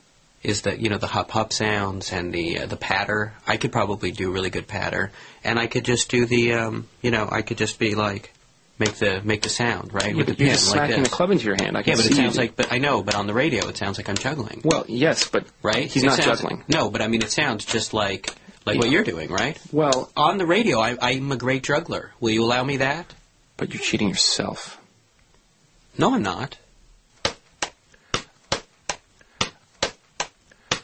is 0.44 0.64
the 0.64 0.78
you 0.78 0.90
know 0.90 0.98
the 0.98 1.08
hop 1.08 1.32
hop 1.32 1.54
sounds 1.54 2.12
and 2.12 2.34
the 2.34 2.60
uh, 2.60 2.66
the 2.66 2.76
patter. 2.76 3.34
I 3.48 3.56
could 3.58 3.72
probably 3.72 4.12
do 4.12 4.32
really 4.32 4.50
good 4.50 4.68
patter, 4.68 5.12
and 5.44 5.58
I 5.58 5.68
could 5.68 5.86
just 5.86 6.10
do 6.10 6.26
the 6.26 6.54
um, 6.54 6.88
you 7.02 7.12
know 7.12 7.28
I 7.32 7.42
could 7.44 7.58
just 7.58 7.80
be 7.80 7.96
like 7.96 8.34
make 8.82 8.96
the 8.96 9.22
make 9.24 9.42
the 9.44 9.50
sound 9.50 9.94
right 9.94 10.08
Yeah, 10.12 10.16
with 10.18 10.26
the 10.28 10.34
but 10.34 10.40
you're 10.40 10.48
pin 10.50 10.56
just 10.56 10.68
like 10.70 10.78
smacking 10.78 11.00
this. 11.04 11.10
the 11.10 11.16
club 11.16 11.32
into 11.32 11.46
your 11.46 11.56
hand. 11.56 11.78
I 11.78 11.84
can 11.84 11.92
yeah, 11.92 11.96
but 11.96 12.06
it 12.12 12.16
sounds 12.16 12.36
you. 12.36 12.42
like 12.42 12.56
but 12.58 12.74
I 12.74 12.78
know, 12.80 13.02
but 13.04 13.16
on 13.16 13.28
the 13.28 13.34
radio 13.34 13.68
it 13.68 13.78
sounds 13.78 13.98
like 13.98 14.10
I'm 14.10 14.18
juggling. 14.18 14.62
Well, 14.66 14.86
yes, 14.88 15.28
but 15.30 15.46
right? 15.64 15.90
He's 15.90 16.04
It 16.04 16.08
not 16.08 16.18
sounds- 16.18 16.42
juggling. 16.42 16.64
No, 16.68 16.90
but 16.90 17.02
I 17.02 17.08
mean, 17.08 17.22
it 17.22 17.32
sounds 17.32 17.64
just 17.64 17.94
like 17.94 18.34
like 18.66 18.78
what 18.78 18.90
you're 18.92 19.04
doing, 19.04 19.32
right? 19.32 19.58
Well, 19.72 20.12
On 20.18 20.38
the 20.38 20.46
radio, 20.46 20.80
I, 20.80 20.98
I'm 21.02 21.32
a 21.32 21.38
great 21.38 21.64
juggler. 21.64 22.12
Will 22.20 22.32
you 22.32 22.44
allow 22.44 22.64
me 22.64 22.78
that? 22.78 23.14
but 23.58 23.72
you're 23.72 23.82
cheating 23.84 24.10
yourself. 24.10 24.80
No, 25.96 26.16
I'm 26.16 26.24
not. 26.24 26.58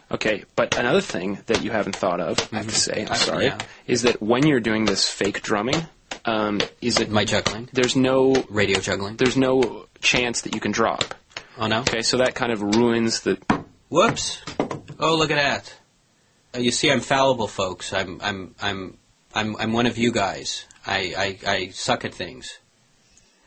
Okay, 0.09 0.43
but 0.55 0.77
another 0.77 1.01
thing 1.01 1.39
that 1.47 1.63
you 1.63 1.71
haven't 1.71 1.95
thought 1.95 2.19
of, 2.21 2.39
I 2.53 2.57
have 2.57 2.67
to 2.67 2.71
mm-hmm. 2.71 3.03
say, 3.03 3.05
I'm 3.09 3.15
sorry, 3.17 3.45
yeah. 3.45 3.57
is 3.87 4.03
that 4.03 4.21
when 4.21 4.45
you're 4.45 4.59
doing 4.61 4.85
this 4.85 5.09
fake 5.09 5.41
drumming, 5.41 5.85
um, 6.27 6.61
is 6.81 6.99
it 6.99 7.09
My 7.09 7.25
juggling, 7.25 7.69
there's 7.73 7.95
no 7.95 8.35
radio 8.49 8.79
juggling. 8.79 9.15
there's 9.17 9.37
no 9.37 9.85
chance 10.01 10.41
that 10.41 10.53
you 10.53 10.59
can 10.61 10.71
drop. 10.71 11.15
Oh 11.57 11.65
no. 11.67 11.79
Okay, 11.81 12.01
so 12.03 12.17
that 12.17 12.35
kind 12.35 12.51
of 12.51 12.61
ruins 12.61 13.21
the. 13.21 13.37
Whoops! 13.89 14.41
Oh, 14.99 15.15
look 15.15 15.31
at 15.31 15.37
that. 15.37 15.73
Uh, 16.55 16.59
you 16.59 16.71
see, 16.71 16.91
I'm 16.91 16.99
fallible, 16.99 17.47
folks. 17.47 17.93
I'm 17.93 18.19
I'm 18.21 18.53
I'm 18.61 18.97
I'm 19.33 19.55
I'm 19.57 19.73
one 19.73 19.85
of 19.87 19.97
you 19.97 20.11
guys. 20.11 20.65
I 20.85 21.37
I, 21.45 21.49
I 21.51 21.67
suck 21.69 22.05
at 22.05 22.13
things. 22.13 22.59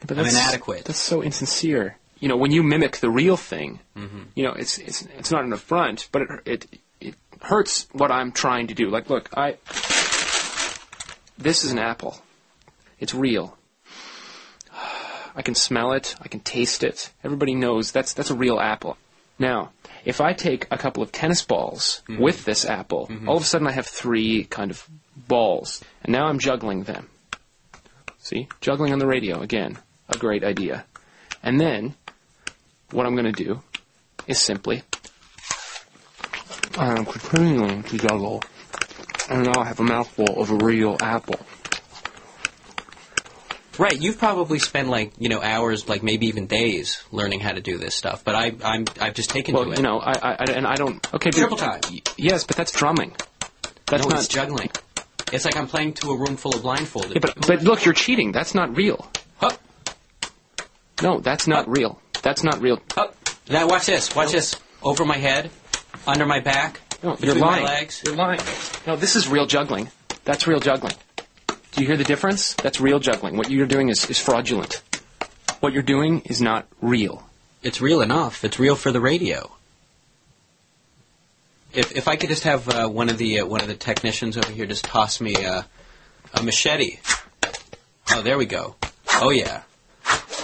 But 0.01 0.13
I'm 0.19 0.25
that's- 0.25 0.35
inadequate. 0.43 0.87
That's 0.87 0.99
so 0.99 1.21
insincere. 1.23 1.97
You 2.19 2.29
know, 2.29 2.37
when 2.37 2.51
you 2.53 2.63
mimic 2.63 2.99
the 2.99 3.11
real 3.11 3.37
thing, 3.37 3.81
Mm-hmm. 3.97 4.23
you 4.35 4.43
know, 4.45 4.53
it's 4.53 4.79
it's 4.79 5.03
it's 5.19 5.31
not 5.31 5.45
an 5.45 5.53
affront, 5.53 6.09
but 6.13 6.23
it 6.23 6.29
it 6.47 6.67
it 7.01 7.15
hurts 7.43 7.87
what 7.93 8.11
I'm 8.11 8.33
trying 8.33 8.67
to 8.69 8.75
do. 8.75 8.89
Like, 8.91 9.09
look, 9.11 9.29
I. 9.37 9.57
This 11.39 11.65
is 11.65 11.73
an 11.73 11.79
apple. 11.79 12.19
It's 13.01 13.15
real. 13.15 13.57
I 15.35 15.43
can 15.43 15.55
smell 15.55 15.93
it. 15.93 16.15
I 16.21 16.29
can 16.29 16.41
taste 16.41 16.83
it. 16.85 17.11
Everybody 17.25 17.55
knows 17.55 17.93
that's 17.93 18.13
that's 18.15 18.31
a 18.31 18.35
real 18.35 18.61
apple. 18.61 18.97
Now, 19.39 19.71
if 20.05 20.21
I 20.21 20.33
take 20.35 20.67
a 20.71 20.77
couple 20.77 21.03
of 21.03 21.13
tennis 21.13 21.43
balls 21.43 22.03
Mm-hmm. 22.09 22.23
with 22.23 22.45
this 22.45 22.65
apple, 22.65 23.11
all 23.27 23.37
of 23.37 23.43
a 23.43 23.47
sudden 23.47 23.67
I 23.67 23.73
have 23.73 23.87
three 23.87 24.45
kind 24.45 24.71
of 24.71 24.87
balls, 25.17 25.83
and 26.03 26.13
now 26.13 26.27
I'm 26.27 26.39
juggling 26.39 26.83
them. 26.85 27.09
See, 28.19 28.49
juggling 28.61 28.93
on 28.93 28.99
the 28.99 29.07
radio 29.07 29.41
again, 29.41 29.79
a 30.11 30.19
great 30.19 30.45
idea. 30.45 30.85
And 31.43 31.59
then, 31.59 31.95
what 32.91 33.07
I'm 33.07 33.15
going 33.17 33.33
to 33.33 33.45
do 33.45 33.63
is 34.27 34.39
simply, 34.39 34.83
I'm 36.77 37.07
continuing 37.07 37.83
to 37.85 37.97
juggle, 37.99 38.43
and 39.31 39.45
now 39.45 39.61
I 39.61 39.65
have 39.65 39.81
a 39.81 39.85
mouthful 39.85 40.39
of 40.41 40.51
a 40.51 40.57
real 40.57 40.97
apple. 41.01 41.41
Right, 43.79 43.99
you've 44.01 44.19
probably 44.19 44.59
spent 44.59 44.89
like 44.89 45.13
you 45.19 45.29
know 45.29 45.41
hours, 45.41 45.89
like 45.89 46.03
maybe 46.03 46.27
even 46.27 46.47
days, 46.47 47.03
learning 47.13 47.41
how 47.41 47.53
to 47.53 47.61
do 47.61 47.79
this 47.79 47.95
stuff. 47.95 48.25
But 48.25 48.35
I, 48.35 48.53
I'm, 48.65 48.85
I've 49.01 49.15
just 49.15 49.31
taken 49.31 49.55
Well, 49.55 49.65
to 49.67 49.71
it. 49.73 49.77
you 49.79 49.83
know, 49.83 49.99
I, 50.01 50.13
I, 50.13 50.37
I- 50.41 50.53
and 50.53 50.67
I 50.67 50.75
don't. 50.75 50.97
Okay, 51.15 51.31
but- 51.31 51.39
Triple 51.39 51.57
time. 51.57 51.81
y- 51.91 52.03
Yes, 52.17 52.45
but 52.45 52.57
that's 52.57 52.73
drumming. 52.73 53.13
That's 53.87 54.03
no, 54.05 54.11
not 54.11 54.19
it's 54.19 54.29
juggling. 54.29 54.71
It's 55.33 55.45
like 55.45 55.57
I'm 55.57 55.67
playing 55.69 55.95
to 55.95 56.11
a 56.11 56.17
room 56.19 56.37
full 56.37 56.55
of 56.55 56.63
blindfolded. 56.63 57.13
Yeah, 57.15 57.19
but, 57.21 57.35
people. 57.37 57.49
but 57.57 57.63
look, 57.63 57.85
you're 57.85 57.95
cheating. 57.95 58.33
That's 58.33 58.55
not 58.55 58.77
real. 58.77 59.09
Hup, 59.39 59.59
No, 61.03 61.21
that's 61.21 61.47
not 61.47 61.69
real. 61.69 62.01
That's 62.23 62.43
not 62.43 62.61
real. 62.61 62.81
hup. 62.93 63.17
Now 63.49 63.67
watch 63.69 63.87
this. 63.87 64.15
Watch 64.15 64.33
this. 64.33 64.57
Over 64.83 65.05
my 65.05 65.17
head, 65.17 65.51
under 66.07 66.27
my 66.27 66.41
back, 66.41 66.81
No, 67.03 67.17
you're 67.21 67.35
lying. 67.35 67.65
my 67.65 67.69
legs. 67.79 68.03
You're 68.05 68.17
lying. 68.17 68.41
No, 68.87 68.97
this 68.97 69.15
is 69.17 69.29
real 69.29 69.47
juggling. 69.47 69.89
That's 70.25 70.47
real 70.47 70.61
juggling. 70.61 70.95
Do 71.81 71.85
you 71.85 71.89
hear 71.89 71.97
the 71.97 72.05
difference? 72.05 72.53
That's 72.53 72.79
real 72.79 72.99
juggling. 72.99 73.39
What 73.39 73.51
you're 73.51 73.65
doing 73.65 73.89
is, 73.89 74.05
is 74.11 74.19
fraudulent. 74.19 74.83
What 75.61 75.73
you're 75.73 75.83
doing 75.83 76.21
is 76.27 76.43
not 76.43 76.69
real. 76.83 77.27
It's 77.63 77.81
real 77.81 78.03
enough. 78.03 78.45
It's 78.45 78.59
real 78.59 78.77
for 78.77 78.93
the 78.93 79.01
radio. 79.01 79.51
If 81.73 81.97
if 81.97 82.07
I 82.07 82.17
could 82.17 82.29
just 82.29 82.45
have 82.45 82.69
uh, 82.69 82.87
one 82.87 83.09
of 83.09 83.17
the 83.17 83.41
uh, 83.41 83.47
one 83.47 83.63
of 83.63 83.67
the 83.67 83.75
technicians 83.75 84.37
over 84.37 84.53
here 84.53 84.67
just 84.67 84.85
toss 84.85 85.23
me 85.23 85.35
uh, 85.37 85.63
a 86.35 86.43
machete. 86.43 86.99
Oh, 88.11 88.21
there 88.21 88.37
we 88.37 88.45
go. 88.45 88.77
Oh 89.15 89.31
yeah. 89.31 89.63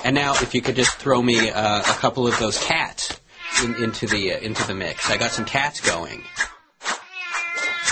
And 0.07 0.15
now 0.15 0.33
if 0.37 0.55
you 0.55 0.63
could 0.63 0.77
just 0.77 0.97
throw 0.97 1.21
me 1.21 1.51
uh, 1.51 1.81
a 1.81 1.97
couple 2.01 2.27
of 2.27 2.39
those 2.39 2.57
cats 2.65 3.21
in, 3.63 3.75
into 3.75 4.07
the 4.07 4.33
uh, 4.33 4.39
into 4.39 4.67
the 4.67 4.75
mix. 4.75 5.11
I 5.11 5.19
got 5.19 5.33
some 5.33 5.45
cats 5.45 5.83
going. 5.83 6.23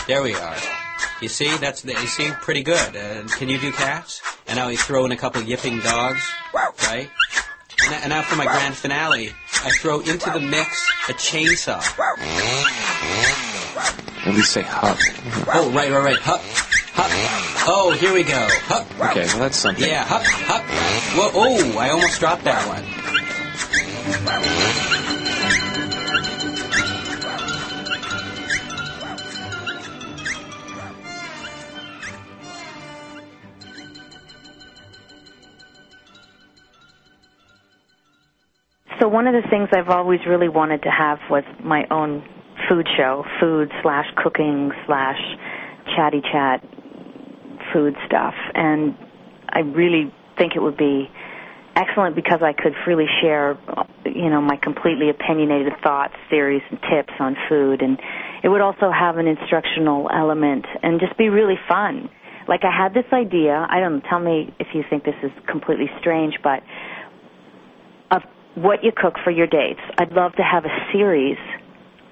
There 0.07 0.23
we 0.23 0.35
are. 0.35 0.84
You 1.23 1.29
see, 1.29 1.57
that's 1.59 1.83
the, 1.83 1.93
you 1.93 2.07
see 2.07 2.31
pretty 2.43 2.63
good. 2.63 2.97
Uh, 2.97 3.23
can 3.39 3.49
you 3.49 3.59
do 3.59 3.73
cats? 3.73 4.21
And 4.47 4.57
now 4.57 4.69
we 4.69 4.77
throw 4.77 5.05
in 5.05 5.13
a 5.13 5.17
couple 5.17 5.43
yipping 5.43 5.81
dogs, 5.81 6.21
right? 6.89 7.09
And, 7.83 7.91
now- 7.91 7.99
and 8.03 8.11
now 8.11 8.23
for 8.23 8.37
my 8.37 8.45
grand 8.45 8.75
finale, 8.77 9.31
I 9.65 9.71
throw 9.81 10.01
into 10.01 10.31
the 10.31 10.41
mix 10.41 10.89
a 11.09 11.13
chainsaw. 11.15 11.81
At 14.27 14.35
least 14.35 14.53
say 14.53 14.63
hup. 14.63 14.97
Oh, 15.55 15.71
right, 15.75 15.91
right, 15.91 16.03
right. 16.05 16.19
Hup, 16.19 16.41
hup. 16.95 17.11
Oh, 17.69 17.93
here 17.99 18.13
we 18.15 18.23
go. 18.23 18.47
Hup. 18.65 18.87
Okay, 19.11 19.27
well 19.27 19.39
that's 19.41 19.57
something. 19.59 19.85
Yeah, 19.89 20.05
hup, 20.05 20.23
hup. 20.25 20.63
Whoa, 21.15 21.31
oh, 21.35 21.79
I 21.79 21.91
almost 21.91 22.21
dropped 22.21 22.45
that 22.45 22.67
one. 22.67 22.85
So 39.05 39.09
one 39.09 39.27
of 39.27 39.35
the 39.35 39.47
things 39.51 39.69
I've 39.77 39.91
always 39.91 40.21
really 40.27 40.49
wanted 40.49 40.85
to 40.85 40.89
have 40.89 41.19
was 41.29 41.45
my 41.63 41.85
own 41.91 42.25
food 42.71 42.89
show, 42.97 43.23
food 43.39 43.71
slash 43.83 44.07
cooking 44.17 44.73
slash 44.87 45.21
chatty 45.95 46.23
chat 46.23 46.65
food 47.71 47.95
stuff, 48.07 48.33
and 48.55 48.97
I 49.51 49.61
really 49.61 50.11
think 50.39 50.57
it 50.57 50.63
would 50.63 50.79
be 50.79 51.11
excellent 51.77 52.17
because 52.17 52.41
I 52.41 52.55
could 52.55 52.73
freely 52.83 53.05
share, 53.21 53.59
you 54.07 54.31
know, 54.31 54.41
my 54.41 54.57
completely 54.57 55.11
opinionated 55.11 55.75
thoughts, 55.83 56.15
theories, 56.31 56.63
and 56.71 56.81
tips 56.89 57.13
on 57.21 57.37
food, 57.47 57.83
and 57.83 58.01
it 58.43 58.49
would 58.49 58.63
also 58.63 58.91
have 58.91 59.19
an 59.19 59.27
instructional 59.27 60.09
element 60.11 60.65
and 60.83 60.99
just 60.99 61.19
be 61.19 61.29
really 61.29 61.59
fun. 61.69 62.09
Like 62.49 62.65
I 62.65 62.73
had 62.75 62.95
this 62.95 63.11
idea. 63.13 63.67
I 63.69 63.81
don't 63.81 63.97
know. 63.97 64.03
Tell 64.09 64.21
me 64.21 64.55
if 64.59 64.69
you 64.73 64.83
think 64.89 65.05
this 65.05 65.15
is 65.23 65.31
completely 65.47 65.91
strange, 66.01 66.39
but 66.43 66.63
what 68.55 68.85
you 68.85 68.93
cook 68.95 69.15
for 69.25 69.31
your 69.31 69.47
dates. 69.47 69.81
I'd 69.99 70.13
love 70.13 70.33
to 70.37 70.43
have 70.43 70.65
a 70.65 70.93
series 70.93 71.39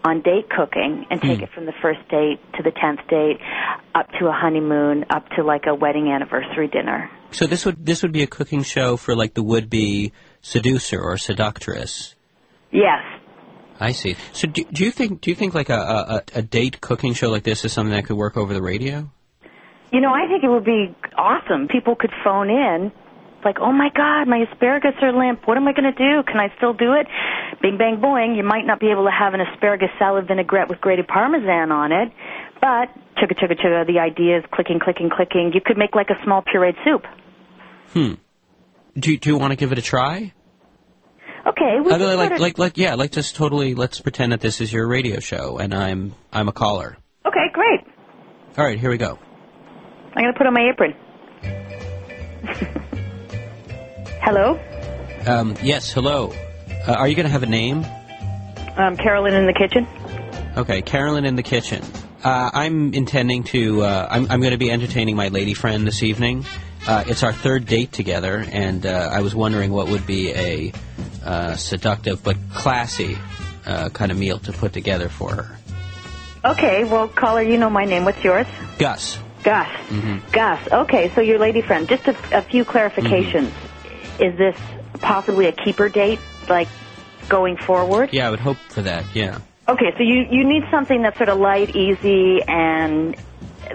on 0.05 0.21
date 0.23 0.51
cooking 0.51 1.07
and 1.11 1.21
take 1.21 1.39
hmm. 1.39 1.45
it 1.45 1.51
from 1.55 1.67
the 1.67 1.73
first 1.81 2.01
date 2.09 2.41
to 2.57 2.63
the 2.63 2.73
tenth 2.73 3.01
date, 3.09 3.39
up 3.95 4.09
to 4.19 4.27
a 4.27 4.33
honeymoon, 4.33 5.05
up 5.11 5.29
to 5.37 5.45
like 5.45 5.65
a 5.67 5.75
wedding 5.75 6.09
anniversary 6.09 6.69
dinner. 6.69 7.11
So 7.31 7.47
this 7.47 7.65
would 7.65 7.85
this 7.85 8.03
would 8.03 8.13
be 8.13 8.23
a 8.23 8.27
cooking 8.27 8.63
show 8.63 8.97
for 8.97 9.15
like 9.15 9.35
the 9.35 9.43
would 9.43 9.71
be 9.71 10.13
seducer 10.41 11.01
or 11.01 11.17
seductress. 11.19 12.15
Yes. 12.73 13.03
I 13.79 13.93
see. 13.93 14.17
So 14.33 14.49
do, 14.49 14.65
do 14.65 14.85
you 14.85 14.91
think 14.91 15.21
do 15.21 15.31
you 15.31 15.37
think 15.37 15.55
like 15.55 15.71
a, 15.71 15.79
a 15.79 16.23
a 16.39 16.43
date 16.43 16.81
cooking 16.81 17.15
show 17.15 17.31
like 17.31 17.45
this 17.45 17.65
is 17.65 17.73
something 17.73 17.95
that 17.95 18.07
could 18.07 18.17
work 18.17 18.37
over 18.37 18.53
the 18.53 18.63
radio? 18.63 19.11
You 19.93 20.01
know, 20.01 20.13
I 20.13 20.27
think 20.27 20.43
it 20.43 20.49
would 20.49 20.65
be 20.65 20.95
awesome. 21.17 21.69
People 21.69 21.95
could 21.95 22.13
phone 22.25 22.49
in, 22.49 22.93
like, 23.45 23.59
oh 23.61 23.73
my 23.73 23.89
God, 23.95 24.29
my 24.29 24.45
asparagus 24.51 24.95
are 25.03 25.13
limp. 25.13 25.47
What 25.47 25.57
am 25.57 25.69
I 25.69 25.73
going 25.73 25.93
to 25.93 25.97
do? 25.97 26.23
Can 26.27 26.39
I 26.39 26.53
still 26.57 26.73
do 26.73 26.93
it? 26.93 27.07
Bing, 27.61 27.79
bang, 27.79 27.97
boing. 27.97 28.37
You 28.37 28.43
might 28.43 28.67
not 28.67 28.81
be 28.81 28.91
able 28.91 29.05
to 29.05 29.11
have 29.11 29.35
an 29.35 29.41
asparagus 29.41 29.91
salad 29.99 30.27
vinaigrette 30.29 30.69
with 30.69 30.81
grated 30.81 31.07
parmesan 31.09 31.71
on 31.71 31.93
it, 31.93 32.13
but 32.61 32.89
chugga, 33.17 33.39
chugga, 33.39 33.59
chugga, 33.59 33.87
the 33.87 33.99
idea 33.99 34.39
is 34.39 34.45
clicking, 34.53 34.81
clicking, 34.83 35.11
clicking. 35.15 35.53
You 35.55 35.61
could 35.65 35.79
make 35.79 35.95
like 35.95 36.11
a 36.11 36.25
small 36.25 36.43
pureed 36.43 36.77
soup. 36.85 37.05
Hmm. 37.93 38.15
Do 38.99 39.13
you, 39.13 39.19
do 39.19 39.31
you 39.31 39.39
want 39.39 39.53
to 39.53 39.57
give 39.57 39.73
it 39.73 39.79
a 39.79 39.83
try? 39.83 40.33
Okay, 41.45 41.81
we 41.85 41.91
mean, 41.91 42.17
like, 42.17 42.39
like, 42.39 42.59
like, 42.59 42.79
yeah, 42.79 42.95
like, 42.95 43.11
just 43.11 43.35
totally. 43.35 43.75
Let's 43.75 44.01
pretend 44.01 44.31
that 44.31 44.41
this 44.41 44.61
is 44.61 44.73
your 44.73 44.87
radio 44.87 45.19
show, 45.19 45.59
and 45.59 45.75
I'm, 45.75 46.15
I'm 46.33 46.49
a 46.49 46.53
caller. 46.53 46.97
Okay, 47.27 47.47
great. 47.53 47.81
All 48.57 48.65
right, 48.65 48.79
here 48.79 48.91
we 48.91 48.99
go. 48.99 49.19
I'm 50.15 50.23
going 50.23 50.33
to 50.33 50.39
put 50.39 50.47
on 50.47 50.55
my 50.55 50.71
apron. 50.71 50.95
Hello? 54.23 54.57
Um, 55.27 55.57
yes, 55.65 55.93
hello. 55.93 56.33
Uh, 56.87 56.93
are 56.93 57.09
you 57.09 57.17
going 57.17 57.27
to 57.27 57.33
have 57.33 57.43
a 57.43 57.47
name? 57.47 57.85
Um, 58.77 58.97
Carolyn 58.97 59.35
in 59.35 59.47
the 59.47 59.53
kitchen? 59.53 59.85
Okay, 60.57 60.81
Carolyn 60.81 61.25
in 61.25 61.35
the 61.35 61.43
kitchen. 61.43 61.83
Uh, 62.23 62.49
I'm 62.53 62.95
intending 62.95 63.43
to. 63.45 63.83
Uh, 63.83 64.07
I'm, 64.09 64.31
I'm 64.31 64.41
going 64.41 64.53
to 64.53 64.59
be 64.59 64.71
entertaining 64.71 65.17
my 65.17 65.27
lady 65.27 65.55
friend 65.55 65.85
this 65.85 66.05
evening. 66.05 66.45
Uh, 66.87 67.03
it's 67.09 67.25
our 67.25 67.33
third 67.33 67.67
date 67.67 67.91
together, 67.91 68.45
and 68.53 68.87
uh, 68.87 69.11
I 69.13 69.23
was 69.23 69.35
wondering 69.35 69.73
what 69.73 69.89
would 69.89 70.07
be 70.07 70.31
a 70.31 70.73
uh, 71.25 71.57
seductive 71.57 72.23
but 72.23 72.37
classy 72.55 73.19
uh, 73.67 73.89
kind 73.89 74.13
of 74.13 74.19
meal 74.19 74.39
to 74.39 74.53
put 74.53 74.73
together 74.73 75.09
for 75.09 75.35
her. 75.35 75.59
Okay, 76.45 76.85
well, 76.85 77.09
caller, 77.09 77.43
you 77.43 77.59
know 77.59 77.71
my 77.71 77.87
name. 77.87 78.05
What's 78.05 78.23
yours? 78.23 78.47
Gus. 78.79 79.19
Gus. 79.43 79.69
Gus. 80.31 80.69
Okay, 80.73 81.11
so 81.13 81.21
your 81.21 81.41
lady 81.41 81.61
friend. 81.61 81.89
Just 81.89 82.07
a, 82.07 82.39
a 82.39 82.43
few 82.43 82.65
clarifications. 82.65 83.51
Is 84.23 84.39
this 84.39 84.57
possibly 85.01 85.47
a 85.47 85.53
keeper 85.53 85.89
date, 85.89 86.21
like 86.49 86.69
going 87.29 87.57
forward? 87.57 88.11
Yeah, 88.13 88.29
I 88.29 88.31
would 88.31 88.41
hope 88.41 88.57
for 88.69 88.83
that. 88.83 89.05
Yeah. 89.15 89.39
Okay, 89.69 89.93
so 89.97 90.03
you 90.03 90.27
you 90.31 90.45
need 90.45 90.63
something 90.71 91.03
that's 91.03 91.17
sort 91.17 91.29
of 91.29 91.39
light, 91.39 91.75
easy, 91.75 92.41
and 92.47 93.17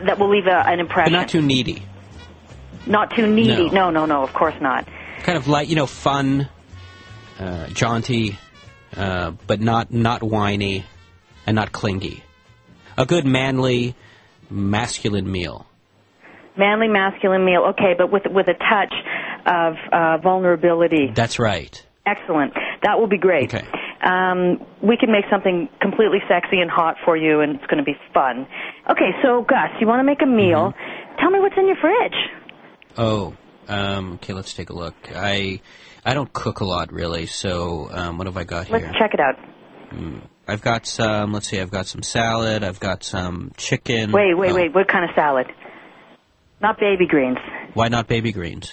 that 0.05 0.19
will 0.19 0.29
leave 0.29 0.45
a, 0.47 0.57
an 0.57 0.77
But 0.77 0.79
impression. 0.79 1.13
not 1.13 1.29
too 1.29 1.41
needy. 1.41 1.83
Not 2.85 3.11
too 3.15 3.27
needy. 3.27 3.69
No. 3.69 3.89
No, 3.89 4.05
no, 4.05 4.05
no. 4.05 4.23
Of 4.23 4.33
course 4.33 4.55
not. 4.61 4.87
Kind 5.23 5.37
of 5.37 5.47
light, 5.47 5.67
you 5.67 5.75
know, 5.75 5.85
fun, 5.87 6.47
uh, 7.39 7.67
jaunty, 7.67 8.37
uh, 8.95 9.31
but 9.47 9.59
not 9.59 9.91
not 9.91 10.23
whiny, 10.23 10.85
and 11.45 11.55
not 11.55 11.71
clingy. 11.71 12.23
A 12.97 13.05
good 13.05 13.25
manly, 13.25 13.95
masculine 14.49 15.29
meal. 15.31 15.65
Manly, 16.57 16.87
masculine 16.87 17.45
meal. 17.45 17.63
Okay, 17.71 17.93
but 17.97 18.11
with 18.11 18.23
with 18.29 18.47
a 18.47 18.53
touch 18.53 18.93
of 19.47 19.75
uh, 19.91 20.17
vulnerability. 20.17 21.11
That's 21.13 21.39
right. 21.39 21.83
Excellent. 22.05 22.53
That 22.83 22.99
will 22.99 23.07
be 23.07 23.17
great. 23.17 23.53
Okay. 23.53 23.67
Um, 24.03 24.65
we 24.81 24.95
can 24.97 25.11
make 25.11 25.25
something 25.29 25.67
completely 25.81 26.19
sexy 26.29 26.59
and 26.59 26.69
hot 26.69 26.95
for 27.03 27.17
you, 27.17 27.41
and 27.41 27.55
it's 27.55 27.65
going 27.65 27.79
to 27.79 27.83
be 27.83 27.97
fun. 28.13 28.47
Okay, 28.89 29.11
so 29.23 29.41
Gus, 29.41 29.71
you 29.81 29.87
want 29.87 29.99
to 29.99 30.03
make 30.03 30.21
a 30.21 30.25
meal? 30.25 30.71
Mm-hmm. 30.71 31.19
Tell 31.19 31.31
me 31.31 31.39
what's 31.39 31.55
in 31.57 31.67
your 31.67 31.77
fridge. 31.77 32.13
Oh, 32.97 33.35
um, 33.67 34.13
okay. 34.13 34.33
Let's 34.33 34.53
take 34.53 34.69
a 34.69 34.73
look. 34.73 34.95
I 35.13 35.61
I 36.05 36.13
don't 36.13 36.31
cook 36.31 36.59
a 36.61 36.65
lot 36.65 36.93
really, 36.93 37.25
so 37.25 37.89
um, 37.91 38.17
what 38.17 38.27
have 38.27 38.37
I 38.37 38.43
got 38.43 38.67
here? 38.67 38.77
Let's 38.77 38.97
check 38.97 39.13
it 39.13 39.19
out. 39.19 39.35
I've 40.47 40.61
got 40.61 40.85
some. 40.85 41.33
Let's 41.33 41.47
see. 41.47 41.59
I've 41.59 41.71
got 41.71 41.87
some 41.87 42.03
salad. 42.03 42.63
I've 42.63 42.79
got 42.79 43.03
some 43.03 43.51
chicken. 43.57 44.11
Wait, 44.11 44.33
wait, 44.37 44.51
Oh, 44.51 44.55
wait. 44.55 44.73
What 44.75 44.87
kind 44.87 45.03
of 45.03 45.11
salad? 45.15 45.47
Not 46.61 46.79
baby 46.79 47.05
greens. 47.07 47.37
Why 47.73 47.89
not 47.89 48.07
baby 48.07 48.31
greens? 48.31 48.71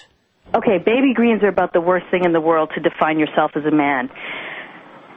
Okay, 0.54 0.78
baby 0.78 1.14
greens 1.14 1.42
are 1.42 1.48
about 1.48 1.72
the 1.72 1.80
worst 1.80 2.06
thing 2.10 2.24
in 2.24 2.32
the 2.32 2.40
world 2.40 2.70
to 2.76 2.80
define 2.80 3.18
yourself 3.18 3.52
as 3.56 3.64
a 3.64 3.74
man. 3.74 4.08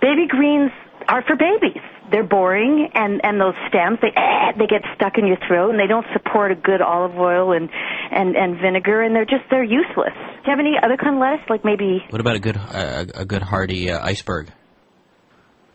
Baby 0.02 0.26
greens 0.28 0.72
are 1.08 1.24
for 1.24 1.36
babies. 1.36 1.82
They're 2.10 2.24
boring, 2.24 2.90
and 2.94 3.22
and 3.24 3.40
those 3.40 3.54
stems 3.68 4.00
they 4.02 4.16
eh, 4.16 4.52
they 4.58 4.66
get 4.66 4.82
stuck 4.96 5.18
in 5.18 5.28
your 5.28 5.38
throat, 5.48 5.72
and 5.72 5.80
they 5.80 5.88
don't 5.88 6.06
support 6.14 6.52
a 6.52 6.56
good 6.56 6.82
olive 6.82 7.18
oil 7.18 7.52
and 7.52 7.70
and 8.12 8.36
and 8.36 8.58
vinegar, 8.60 9.04
and 9.04 9.14
they're 9.14 9.26
just 9.26 9.44
they're 9.52 9.64
useless. 9.64 10.16
Do 10.16 10.44
you 10.46 10.50
have 10.50 10.60
any 10.60 10.76
other 10.82 10.98
kind 10.98 11.16
of 11.16 11.22
lettuce, 11.22 11.46
like 11.50 11.66
maybe? 11.66 12.02
What 12.10 12.22
about 12.22 12.36
a 12.36 12.40
good 12.40 12.58
uh, 12.58 13.06
a 13.14 13.26
good 13.26 13.44
hearty 13.44 13.92
uh, 13.92 14.00
iceberg? 14.04 14.50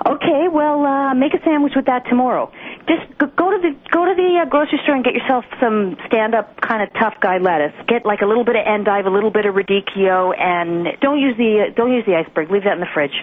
Okay, 0.05 0.49
well, 0.51 0.85
uh, 0.85 1.15
make 1.15 1.33
a 1.33 1.39
sandwich 1.45 1.75
with 1.77 1.87
that 1.87 2.03
tomorrow. 2.11 2.51
Just 2.89 3.19
go 3.19 3.51
to 3.51 3.59
the 3.63 3.73
go 3.91 4.05
to 4.05 4.15
the 4.15 4.43
uh, 4.43 4.49
grocery 4.49 4.81
store 4.83 4.97
and 4.97 5.05
get 5.05 5.15
yourself 5.15 5.45
some 5.61 5.97
stand-up 6.09 6.61
kind 6.61 6.83
of 6.83 6.93
tough 6.99 7.15
guy 7.21 7.39
lettuce. 7.39 7.75
Get 7.87 8.05
like 8.05 8.21
a 8.23 8.27
little 8.27 8.45
bit 8.45 8.57
of 8.57 8.63
endive, 8.67 9.07
a 9.07 9.11
little 9.11 9.31
bit 9.31 9.47
of 9.47 9.55
radicchio, 9.55 10.37
and 10.39 10.89
don't 11.01 11.19
use 11.21 11.37
the 11.37 11.69
uh, 11.69 11.75
don't 11.75 11.93
use 11.93 12.05
the 12.07 12.17
iceberg. 12.17 12.51
Leave 12.51 12.65
that 12.65 12.75
in 12.75 12.81
the 12.81 12.91
fridge. 12.93 13.15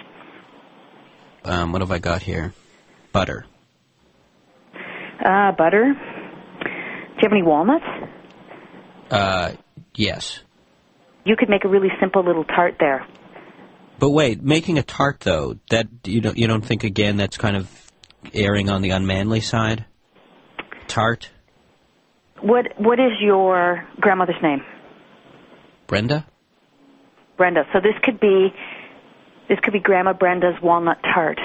Um, 1.44 1.72
what 1.72 1.82
have 1.82 1.90
I 1.90 1.98
got 1.98 2.22
here? 2.22 2.54
Butter. 3.12 3.44
Uh, 5.24 5.52
butter. 5.52 5.92
Do 5.92 6.68
you 6.68 7.22
have 7.22 7.32
any 7.32 7.42
walnuts? 7.42 7.84
Uh, 9.10 9.52
yes. 9.94 10.40
You 11.24 11.36
could 11.36 11.50
make 11.50 11.64
a 11.64 11.68
really 11.68 11.90
simple 12.00 12.24
little 12.24 12.44
tart 12.44 12.76
there. 12.80 13.06
But 13.98 14.10
wait, 14.10 14.42
making 14.42 14.78
a 14.78 14.82
tart 14.82 15.20
though, 15.20 15.58
that 15.68 15.86
you 16.04 16.22
don't 16.22 16.38
you 16.38 16.46
don't 16.46 16.64
think 16.64 16.84
again 16.84 17.18
that's 17.18 17.36
kind 17.36 17.56
of 17.56 17.68
erring 18.34 18.68
on 18.68 18.82
the 18.82 18.90
unmanly 18.90 19.40
side? 19.40 19.84
Tart, 20.88 21.30
What 22.40 22.66
What 22.78 22.98
is 22.98 23.12
your 23.20 23.86
grandmother's 24.00 24.42
name? 24.42 24.62
Brenda. 25.86 26.26
Brenda. 27.36 27.64
So 27.72 27.80
this 27.80 27.94
could 28.02 28.20
be 28.20 28.52
this 29.48 29.58
could 29.62 29.72
be 29.72 29.80
Grandma 29.80 30.12
Brenda's 30.12 30.60
walnut 30.62 30.98
tart. 31.02 31.38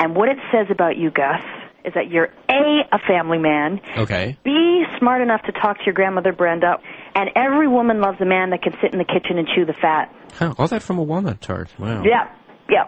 And 0.00 0.14
what 0.14 0.28
it 0.28 0.38
says 0.52 0.66
about 0.70 0.96
you, 0.96 1.10
Gus, 1.10 1.42
is 1.84 1.92
that 1.94 2.10
you're 2.10 2.28
a 2.48 2.80
a 2.92 2.98
family 3.06 3.38
man. 3.38 3.80
Okay. 3.96 4.36
Be 4.44 4.84
smart 4.98 5.22
enough 5.22 5.42
to 5.42 5.52
talk 5.52 5.78
to 5.78 5.84
your 5.86 5.94
grandmother 5.94 6.32
Brenda. 6.32 6.76
And 7.14 7.30
every 7.34 7.68
woman 7.68 8.00
loves 8.00 8.20
a 8.20 8.24
man 8.24 8.50
that 8.50 8.62
can 8.62 8.72
sit 8.80 8.92
in 8.92 8.98
the 8.98 9.04
kitchen 9.04 9.38
and 9.38 9.48
chew 9.54 9.64
the 9.64 9.74
fat. 9.74 10.14
Huh, 10.34 10.54
all 10.58 10.68
that 10.68 10.82
from 10.82 10.98
a 10.98 11.02
walnut 11.02 11.40
tart. 11.40 11.68
Wow. 11.78 12.02
Yeah, 12.04 12.32
yeah. 12.70 12.84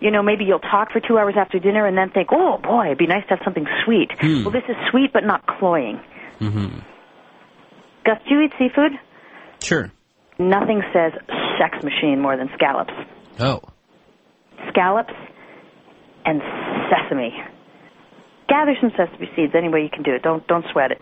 You 0.00 0.10
know, 0.10 0.22
maybe 0.22 0.44
you'll 0.44 0.60
talk 0.60 0.92
for 0.92 1.00
two 1.00 1.18
hours 1.18 1.34
after 1.36 1.58
dinner 1.58 1.86
and 1.86 1.96
then 1.96 2.10
think, 2.10 2.28
oh 2.32 2.58
boy, 2.58 2.86
it'd 2.86 2.98
be 2.98 3.06
nice 3.06 3.22
to 3.28 3.36
have 3.36 3.40
something 3.44 3.66
sweet. 3.84 4.10
Hmm. 4.18 4.44
Well, 4.44 4.52
this 4.52 4.64
is 4.68 4.76
sweet 4.90 5.12
but 5.12 5.24
not 5.24 5.46
cloying. 5.46 6.00
Mm-hmm. 6.40 6.78
Gus, 8.06 8.18
do 8.26 8.34
you 8.34 8.40
eat 8.42 8.52
seafood? 8.58 8.92
Sure. 9.62 9.92
Nothing 10.38 10.82
says 10.94 11.12
sex 11.58 11.84
machine 11.84 12.18
more 12.18 12.36
than 12.36 12.48
scallops. 12.54 12.94
Oh. 13.38 13.60
Scallops 14.70 15.12
and 16.24 16.40
sesame. 16.88 17.30
Gather 18.48 18.74
some 18.80 18.90
sesame 18.96 19.30
seeds 19.36 19.52
any 19.54 19.68
way 19.68 19.82
you 19.82 19.90
can 19.90 20.02
do 20.02 20.14
it. 20.14 20.22
Don't 20.22 20.46
don't 20.46 20.64
sweat 20.72 20.90
it. 20.92 20.98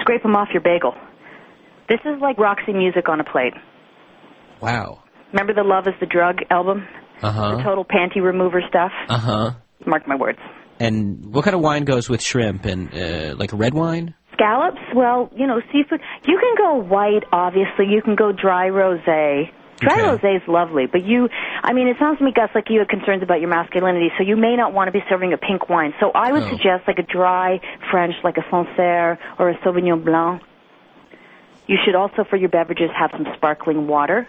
Scrape 0.00 0.22
them 0.22 0.36
off 0.36 0.48
your 0.52 0.62
bagel. 0.62 0.94
This 1.88 2.00
is 2.04 2.20
like 2.22 2.38
Roxy 2.38 2.72
music 2.72 3.08
on 3.08 3.20
a 3.20 3.24
plate. 3.24 3.54
Wow. 4.60 5.02
Remember 5.32 5.52
the 5.52 5.64
Love 5.64 5.86
is 5.88 5.94
the 5.98 6.06
Drug 6.06 6.38
album? 6.50 6.86
Uh 7.22 7.56
The 7.56 7.62
total 7.62 7.84
panty 7.84 8.22
remover 8.22 8.62
stuff? 8.68 8.92
Uh 9.08 9.18
huh. 9.18 9.50
Mark 9.86 10.06
my 10.06 10.16
words. 10.16 10.38
And 10.78 11.26
what 11.34 11.44
kind 11.44 11.54
of 11.54 11.60
wine 11.62 11.84
goes 11.84 12.08
with 12.08 12.22
shrimp? 12.22 12.64
And 12.64 12.92
uh, 12.94 13.34
like 13.36 13.50
red 13.52 13.74
wine? 13.74 14.14
Scallops, 14.32 14.80
well, 14.94 15.30
you 15.36 15.46
know, 15.46 15.60
seafood. 15.70 16.00
You 16.26 16.38
can 16.38 16.54
go 16.56 16.76
white, 16.76 17.24
obviously. 17.32 17.86
You 17.90 18.00
can 18.02 18.14
go 18.16 18.32
dry 18.32 18.68
rosé. 18.68 19.50
Dry 19.80 19.92
Okay. 19.92 20.08
rosé 20.28 20.36
is 20.36 20.42
lovely, 20.48 20.86
but 20.86 21.04
you, 21.04 21.28
I 21.62 21.72
mean, 21.72 21.88
it 21.88 21.96
sounds 21.98 22.18
to 22.18 22.24
me, 22.24 22.32
Gus, 22.34 22.50
like 22.54 22.68
you 22.70 22.78
have 22.80 22.88
concerns 22.88 23.22
about 23.22 23.40
your 23.40 23.48
masculinity, 23.48 24.10
so 24.18 24.24
you 24.24 24.36
may 24.36 24.54
not 24.56 24.72
want 24.74 24.88
to 24.88 24.92
be 24.92 25.02
serving 25.08 25.32
a 25.32 25.38
pink 25.38 25.68
wine. 25.70 25.92
So 26.00 26.10
I 26.14 26.32
would 26.32 26.42
Oh. 26.44 26.48
suggest 26.50 26.86
like 26.86 26.98
a 26.98 27.02
dry 27.02 27.60
French, 27.90 28.14
like 28.22 28.36
a 28.38 28.44
Sancerre 28.50 29.18
or 29.38 29.48
a 29.50 29.56
Sauvignon 29.58 30.04
Blanc. 30.04 30.42
You 31.66 31.76
should 31.84 31.94
also, 31.94 32.24
for 32.28 32.36
your 32.36 32.48
beverages, 32.50 32.90
have 32.98 33.10
some 33.12 33.26
sparkling 33.36 33.86
water. 33.86 34.28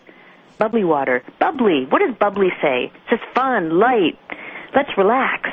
Bubbly 0.58 0.84
water. 0.84 1.24
Bubbly. 1.40 1.86
What 1.90 2.00
does 2.00 2.16
bubbly 2.20 2.50
say? 2.62 2.86
It 2.86 3.02
says 3.10 3.20
fun, 3.34 3.80
light. 3.80 4.18
Let's 4.76 4.90
relax. 4.98 5.50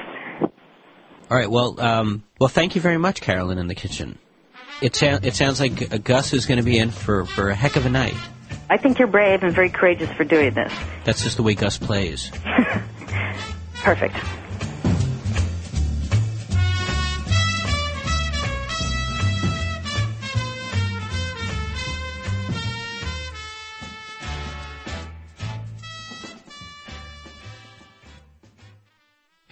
All 1.30 1.36
right. 1.36 1.50
Well, 1.50 1.80
um, 1.80 2.24
well, 2.38 2.48
thank 2.48 2.74
you 2.74 2.80
very 2.80 2.98
much, 2.98 3.20
Carolyn, 3.20 3.58
in 3.58 3.66
the 3.66 3.74
kitchen. 3.74 4.18
It, 4.80 4.94
sa- 4.94 5.18
it 5.22 5.34
sounds 5.34 5.60
like 5.60 6.04
Gus 6.04 6.32
is 6.32 6.46
going 6.46 6.58
to 6.58 6.64
be 6.64 6.78
in 6.78 6.90
for, 6.90 7.24
for 7.24 7.48
a 7.50 7.54
heck 7.54 7.76
of 7.76 7.84
a 7.84 7.90
night. 7.90 8.14
I 8.70 8.76
think 8.76 8.98
you're 8.98 9.08
brave 9.08 9.42
and 9.42 9.52
very 9.54 9.70
courageous 9.70 10.10
for 10.12 10.24
doing 10.24 10.54
this. 10.54 10.72
That's 11.04 11.22
just 11.22 11.36
the 11.36 11.42
way 11.42 11.54
Gus 11.54 11.78
plays. 11.78 12.30
Perfect. 13.74 14.16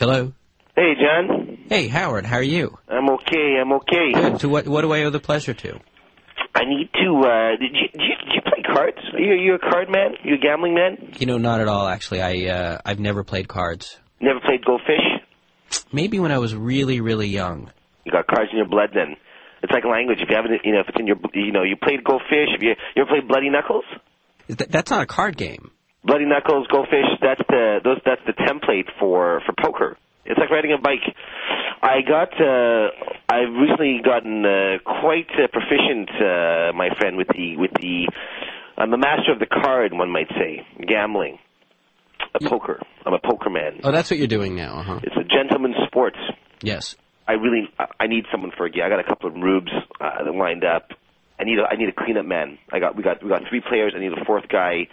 Hello. 0.06 0.32
Hey, 0.76 0.92
John. 0.94 1.58
Hey, 1.68 1.88
Howard. 1.88 2.26
How 2.26 2.36
are 2.36 2.42
you? 2.42 2.78
I'm 2.88 3.10
okay. 3.10 3.56
I'm 3.60 3.72
okay. 3.72 4.12
Good. 4.14 4.40
So 4.40 4.48
what 4.48 4.68
what 4.68 4.82
do 4.82 4.92
I 4.92 5.02
owe 5.02 5.10
the 5.10 5.18
pleasure 5.18 5.52
to? 5.52 5.80
I 6.54 6.64
need 6.64 6.90
to. 6.92 7.22
uh 7.26 7.56
Did 7.58 7.74
you 7.74 7.88
did 7.88 8.02
you, 8.02 8.14
did 8.24 8.34
you 8.36 8.40
play 8.42 8.62
cards? 8.72 8.98
Are 9.14 9.18
you 9.18 9.34
you 9.34 9.54
a 9.56 9.58
card 9.58 9.88
man? 9.90 10.12
You 10.22 10.36
a 10.36 10.38
gambling 10.38 10.74
man? 10.74 11.12
You 11.18 11.26
know, 11.26 11.38
not 11.38 11.60
at 11.60 11.66
all. 11.66 11.88
Actually, 11.88 12.22
I 12.22 12.46
uh, 12.54 12.78
I've 12.86 13.00
never 13.00 13.24
played 13.24 13.48
cards. 13.48 13.98
Never 14.20 14.38
played 14.38 14.64
Go 14.64 14.78
Fish? 14.78 15.82
Maybe 15.92 16.20
when 16.20 16.30
I 16.30 16.38
was 16.38 16.54
really 16.54 17.00
really 17.00 17.26
young. 17.26 17.72
You 18.04 18.12
got 18.12 18.28
cards 18.28 18.50
in 18.52 18.58
your 18.58 18.68
blood. 18.68 18.90
Then 18.94 19.16
it's 19.64 19.72
like 19.72 19.82
language. 19.84 20.20
If 20.20 20.30
you 20.30 20.36
haven't, 20.36 20.52
you 20.62 20.72
know, 20.72 20.82
if 20.82 20.88
it's 20.88 21.00
in 21.00 21.08
your, 21.08 21.16
you 21.34 21.50
know, 21.50 21.64
you 21.64 21.74
played 21.74 22.04
Go 22.04 22.20
Fish. 22.30 22.50
You 22.60 22.76
you 22.94 23.02
ever 23.02 23.08
played 23.10 23.26
Bloody 23.26 23.50
Knuckles? 23.50 23.84
Th- 24.46 24.70
that's 24.70 24.88
not 24.92 25.02
a 25.02 25.06
card 25.06 25.36
game. 25.36 25.72
Bloody 26.06 26.24
knuckles, 26.24 26.66
go 26.68 26.84
fish. 26.84 27.10
That's 27.20 27.40
the 27.48 27.80
those. 27.82 27.98
That's 28.06 28.22
the 28.26 28.32
template 28.32 28.86
for 28.98 29.42
for 29.44 29.52
poker. 29.60 29.96
It's 30.24 30.38
like 30.38 30.50
riding 30.50 30.72
a 30.72 30.78
bike. 30.78 31.02
I 31.82 32.00
got. 32.06 32.30
Uh, 32.40 32.90
I've 33.28 33.52
recently 33.52 34.00
gotten 34.04 34.44
uh, 34.46 34.78
quite 34.84 35.26
uh, 35.34 35.46
proficient, 35.52 36.08
uh, 36.10 36.72
my 36.74 36.90
friend, 36.98 37.16
with 37.16 37.28
the 37.28 37.56
with 37.56 37.72
the. 37.80 38.08
I'm 38.78 38.92
a 38.92 38.98
master 38.98 39.32
of 39.32 39.38
the 39.38 39.46
card, 39.46 39.92
one 39.94 40.10
might 40.10 40.28
say, 40.30 40.64
gambling, 40.86 41.38
a 42.34 42.48
poker. 42.48 42.78
I'm 43.06 43.14
a 43.14 43.18
poker 43.18 43.48
man. 43.50 43.80
Oh, 43.82 43.90
that's 43.90 44.10
what 44.10 44.18
you're 44.18 44.26
doing 44.28 44.54
now, 44.54 44.82
huh? 44.82 45.00
It's 45.02 45.16
a 45.16 45.24
gentleman's 45.24 45.76
sports. 45.86 46.18
Yes. 46.62 46.94
I 47.26 47.32
really 47.32 47.68
I- 47.78 47.86
I 48.00 48.06
need 48.06 48.24
someone 48.30 48.52
for 48.56 48.66
a 48.66 48.70
gig. 48.70 48.82
I 48.82 48.88
got 48.88 49.00
a 49.00 49.04
couple 49.04 49.28
of 49.30 49.34
rubes 49.34 49.72
uh, 50.00 50.30
lined 50.32 50.64
up. 50.64 50.90
I 51.40 51.44
need 51.44 51.58
a 51.58 51.64
I 51.64 51.76
need 51.76 51.88
a 51.88 51.92
cleanup 51.92 52.26
man. 52.26 52.58
I 52.72 52.78
got 52.78 52.96
we 52.96 53.02
got 53.02 53.22
we 53.22 53.28
got 53.28 53.42
three 53.48 53.60
players. 53.66 53.92
I 53.96 54.00
need 54.00 54.12
a 54.12 54.24
fourth 54.24 54.48
guy. 54.48 54.86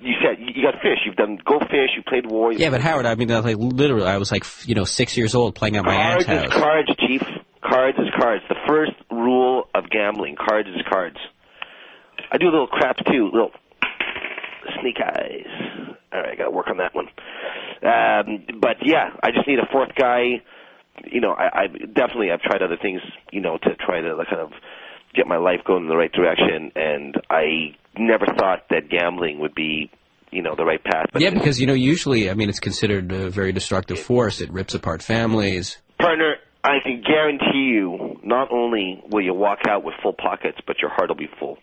You 0.00 0.14
said 0.22 0.38
you 0.38 0.46
you 0.54 0.62
got 0.62 0.80
fish. 0.80 0.98
You've 1.04 1.16
done 1.16 1.38
go 1.44 1.58
fish. 1.60 1.90
You 1.96 2.02
played 2.06 2.30
war. 2.30 2.52
Yeah, 2.52 2.70
but 2.70 2.80
Howard, 2.80 3.06
I 3.06 3.14
mean, 3.14 3.30
I 3.30 3.36
was 3.36 3.44
like 3.44 3.56
literally, 3.58 4.06
I 4.06 4.18
was 4.18 4.32
like, 4.32 4.44
you 4.66 4.74
know, 4.74 4.84
six 4.84 5.16
years 5.16 5.34
old 5.34 5.54
playing 5.54 5.76
at 5.76 5.84
my 5.84 5.94
aunt's 5.94 6.24
cards 6.24 6.42
house. 6.44 6.54
is 6.54 6.62
cards, 6.62 6.88
chief. 6.98 7.22
Cards 7.62 7.98
is 7.98 8.08
cards. 8.18 8.42
The 8.48 8.56
first 8.66 8.92
rule 9.10 9.68
of 9.74 9.90
gambling. 9.90 10.36
Cards 10.36 10.68
is 10.68 10.82
cards. 10.88 11.16
I 12.30 12.38
do 12.38 12.46
a 12.46 12.52
little 12.52 12.66
craps 12.66 13.02
too. 13.06 13.30
Little 13.32 13.52
sneak 14.80 14.96
eyes. 15.00 15.46
All 16.12 16.20
right, 16.20 16.32
I 16.32 16.36
got 16.36 16.44
to 16.44 16.50
work 16.50 16.68
on 16.68 16.78
that 16.78 16.94
one. 16.94 17.06
Um, 17.82 18.60
but 18.60 18.76
yeah, 18.82 19.10
I 19.22 19.30
just 19.30 19.46
need 19.46 19.58
a 19.58 19.66
fourth 19.70 19.94
guy. 19.94 20.42
You 21.04 21.20
know, 21.20 21.32
I, 21.32 21.62
I 21.62 21.66
definitely 21.66 22.30
I've 22.30 22.40
tried 22.40 22.62
other 22.62 22.78
things. 22.80 23.00
You 23.32 23.40
know, 23.40 23.58
to 23.58 23.74
try 23.76 24.00
to 24.00 24.16
like, 24.16 24.28
kind 24.28 24.40
of 24.40 24.52
get 25.14 25.26
my 25.26 25.36
life 25.36 25.60
going 25.66 25.84
in 25.84 25.88
the 25.88 25.96
right 25.96 26.12
direction, 26.12 26.72
and 26.74 27.14
I 27.30 27.76
never 27.98 28.26
thought 28.38 28.64
that 28.70 28.88
gambling 28.90 29.38
would 29.40 29.54
be, 29.54 29.90
you 30.30 30.42
know, 30.42 30.54
the 30.56 30.64
right 30.64 30.82
path. 30.82 31.06
But 31.12 31.22
Yeah, 31.22 31.30
because 31.30 31.60
you 31.60 31.66
know, 31.66 31.74
usually, 31.74 32.30
I 32.30 32.34
mean, 32.34 32.48
it's 32.48 32.60
considered 32.60 33.12
a 33.12 33.30
very 33.30 33.52
destructive 33.52 33.98
force. 33.98 34.40
It 34.40 34.50
rips 34.52 34.74
apart 34.74 35.02
families. 35.02 35.78
Partner, 35.98 36.36
I 36.64 36.78
can 36.82 37.02
guarantee 37.06 37.70
you, 37.74 38.20
not 38.24 38.50
only 38.52 39.02
will 39.10 39.22
you 39.22 39.34
walk 39.34 39.60
out 39.68 39.84
with 39.84 39.94
full 40.02 40.12
pockets, 40.14 40.58
but 40.66 40.80
your 40.80 40.90
heart 40.90 41.08
will 41.08 41.16
be 41.16 41.28
full. 41.38 41.58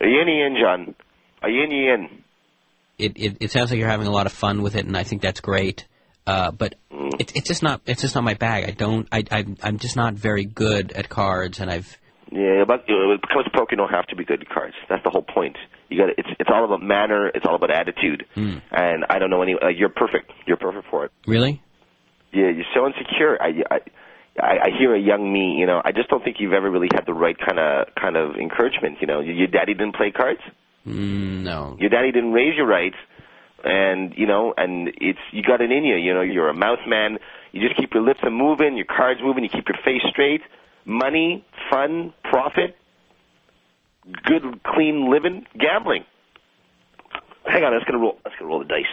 Are 0.00 0.06
you 0.06 0.20
in, 0.20 0.56
John? 0.60 0.94
Are 1.42 1.50
you 1.50 1.62
in, 1.64 1.72
Ian? 1.72 2.24
It, 2.98 3.12
it 3.16 3.36
it 3.40 3.50
sounds 3.50 3.70
like 3.70 3.78
you're 3.80 3.88
having 3.88 4.06
a 4.06 4.12
lot 4.12 4.26
of 4.26 4.32
fun 4.32 4.62
with 4.62 4.76
it, 4.76 4.86
and 4.86 4.96
I 4.96 5.02
think 5.02 5.22
that's 5.22 5.40
great. 5.40 5.86
Uh, 6.26 6.50
but 6.52 6.76
Mm. 6.92 7.20
it, 7.20 7.36
it's 7.36 7.48
just 7.48 7.62
not 7.62 7.80
it's 7.86 8.00
just 8.00 8.14
not 8.14 8.22
my 8.22 8.34
bag. 8.34 8.64
I 8.64 8.70
don't 8.70 9.08
I 9.10 9.24
I'm, 9.30 9.56
I'm 9.62 9.78
just 9.78 9.96
not 9.96 10.14
very 10.14 10.44
good 10.44 10.92
at 10.92 11.08
cards, 11.08 11.58
and 11.58 11.70
I've 11.70 11.98
Yeah, 12.34 12.64
but 12.66 12.82
when 12.88 13.12
it 13.12 13.28
comes 13.28 13.44
to 13.44 13.50
poker, 13.54 13.68
you 13.70 13.76
don't 13.76 13.90
have 13.90 14.08
to 14.08 14.16
be 14.16 14.24
good 14.24 14.40
at 14.42 14.48
cards. 14.48 14.74
That's 14.88 15.04
the 15.04 15.10
whole 15.10 15.22
point. 15.22 15.56
You 15.88 15.98
got 15.98 16.08
it's 16.18 16.28
it's 16.40 16.50
all 16.52 16.64
about 16.64 16.82
manner. 16.82 17.28
It's 17.28 17.46
all 17.46 17.54
about 17.54 17.70
attitude. 17.70 18.26
Hmm. 18.34 18.58
And 18.72 19.04
I 19.08 19.20
don't 19.20 19.30
know 19.30 19.42
any. 19.42 19.54
Uh, 19.54 19.68
you're 19.68 19.88
perfect. 19.88 20.32
You're 20.44 20.56
perfect 20.56 20.88
for 20.90 21.04
it. 21.04 21.12
really 21.28 21.62
Yeah, 22.32 22.50
you're 22.50 22.66
so 22.74 22.86
insecure. 22.88 23.40
I, 23.40 23.62
I 23.70 23.78
I 24.42 24.58
I 24.66 24.68
hear 24.76 24.92
a 24.96 24.98
young 25.00 25.32
me. 25.32 25.54
You 25.60 25.66
know, 25.66 25.80
I 25.84 25.92
just 25.92 26.08
don't 26.08 26.24
think 26.24 26.38
you've 26.40 26.54
ever 26.54 26.68
really 26.68 26.88
had 26.92 27.06
the 27.06 27.14
right 27.14 27.36
kind 27.38 27.60
of 27.60 27.94
kind 27.94 28.16
of 28.16 28.34
encouragement. 28.34 28.98
You 29.00 29.06
know, 29.06 29.20
your, 29.20 29.34
your 29.34 29.46
daddy 29.46 29.74
didn't 29.74 29.94
play 29.94 30.10
cards. 30.10 30.40
mm, 30.84 31.42
no. 31.44 31.76
your 31.78 31.88
daddy 31.90 32.10
didn't 32.10 32.32
raise 32.32 32.54
you 32.56 32.64
right 32.64 32.94
and 33.64 34.12
you 34.16 34.26
know 34.26 34.52
and 34.56 34.88
it's 35.00 35.18
you 35.32 35.42
got 35.42 35.60
it 35.62 35.70
in 35.72 35.84
you 35.84 35.96
you 35.96 36.12
know 36.12 36.20
you're 36.20 36.50
a 36.50 36.54
mouth 36.54 36.80
man 36.86 37.16
you 37.52 37.66
just 37.66 37.80
keep 37.80 37.94
your 37.94 38.02
lips 38.02 38.20
a 38.26 38.30
moving 38.30 38.76
your 38.76 38.84
cards 38.84 39.20
moving 39.22 39.42
you 39.42 39.48
keep 39.48 39.66
your 39.66 39.78
face 39.82 40.02
straight 40.10 40.42
money 40.84 41.44
fun 41.70 42.12
profit 42.24 42.76
good 44.24 44.42
clean 44.64 45.10
living 45.10 45.46
gambling. 45.58 46.04
Hang 47.46 47.64
on 47.64 47.72
let's 47.72 47.84
gonna 47.84 47.98
roll 47.98 48.18
let's 48.24 48.36
gonna 48.38 48.48
roll 48.48 48.60
the 48.60 48.66
dice. 48.66 48.84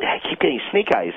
I 0.00 0.18
keep 0.28 0.38
getting 0.40 0.60
snake 0.70 0.88
eyes. 0.94 1.12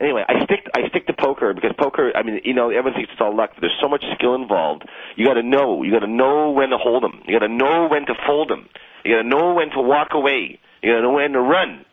Anyway 0.00 0.24
I 0.28 0.44
stick 0.44 0.68
I 0.74 0.88
stick 0.88 1.06
to 1.06 1.14
poker 1.14 1.54
because 1.54 1.72
poker 1.78 2.12
I 2.14 2.22
mean 2.22 2.40
you 2.44 2.54
know 2.54 2.70
everyone 2.70 2.94
thinks 2.94 3.10
it's 3.12 3.20
all 3.20 3.36
luck 3.36 3.50
but 3.54 3.60
there's 3.62 3.78
so 3.80 3.88
much 3.88 4.04
skill 4.14 4.34
involved. 4.34 4.84
You 5.16 5.26
got 5.26 5.34
to 5.34 5.42
know 5.42 5.82
you 5.82 5.92
got 5.92 6.00
to 6.00 6.10
know 6.10 6.50
when 6.50 6.70
to 6.70 6.78
hold 6.78 7.02
them 7.02 7.22
you 7.26 7.38
got 7.38 7.46
to 7.46 7.52
know 7.52 7.88
when 7.88 8.06
to 8.06 8.14
fold 8.26 8.50
them 8.50 8.68
you 9.04 9.14
got 9.14 9.22
to 9.22 9.28
know 9.28 9.54
when 9.54 9.70
to 9.70 9.80
walk 9.80 10.08
away. 10.12 10.58
You 10.82 10.92
got 10.92 10.96
to 10.96 11.02
know 11.02 11.12
when 11.12 11.32
to 11.32 11.40
run 11.40 11.84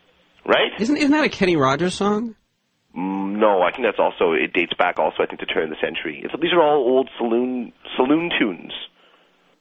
right? 0.44 0.72
Isn't 0.78 0.96
isn't 0.96 1.10
that 1.10 1.24
a 1.24 1.28
Kenny 1.28 1.56
Rogers 1.56 1.94
song? 1.94 2.34
No 2.94 3.62
I 3.62 3.70
think 3.72 3.84
that's 3.84 3.98
also 3.98 4.32
it 4.32 4.52
dates 4.52 4.74
back 4.74 4.98
also 4.98 5.22
I 5.22 5.26
think 5.26 5.40
to 5.40 5.46
turn 5.46 5.64
of 5.64 5.70
the 5.70 5.80
century 5.80 6.22
it's, 6.24 6.34
these 6.40 6.52
are 6.52 6.62
all 6.62 6.78
old 6.82 7.10
saloon 7.18 7.72
saloon 7.96 8.30
tunes 8.38 8.72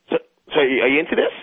so 0.09 0.17
so 0.53 0.59
are 0.59 0.67
you, 0.67 0.81
are 0.83 0.87
you 0.89 0.99
into 0.99 1.15
this 1.15 1.33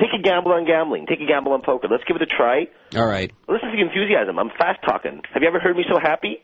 take 0.00 0.10
a 0.18 0.22
gamble 0.22 0.52
on 0.52 0.64
gambling 0.66 1.06
take 1.06 1.20
a 1.20 1.26
gamble 1.26 1.52
on 1.52 1.62
poker 1.62 1.88
let's 1.90 2.04
give 2.04 2.16
it 2.16 2.22
a 2.22 2.26
try 2.26 2.66
All 2.96 3.06
right. 3.06 3.30
listen 3.48 3.70
to 3.70 3.76
the 3.76 3.82
enthusiasm 3.82 4.38
I'm 4.38 4.50
fast 4.58 4.80
talking 4.86 5.22
have 5.34 5.42
you 5.42 5.48
ever 5.48 5.60
heard 5.60 5.76
me 5.76 5.84
so 5.88 5.98
happy 6.00 6.42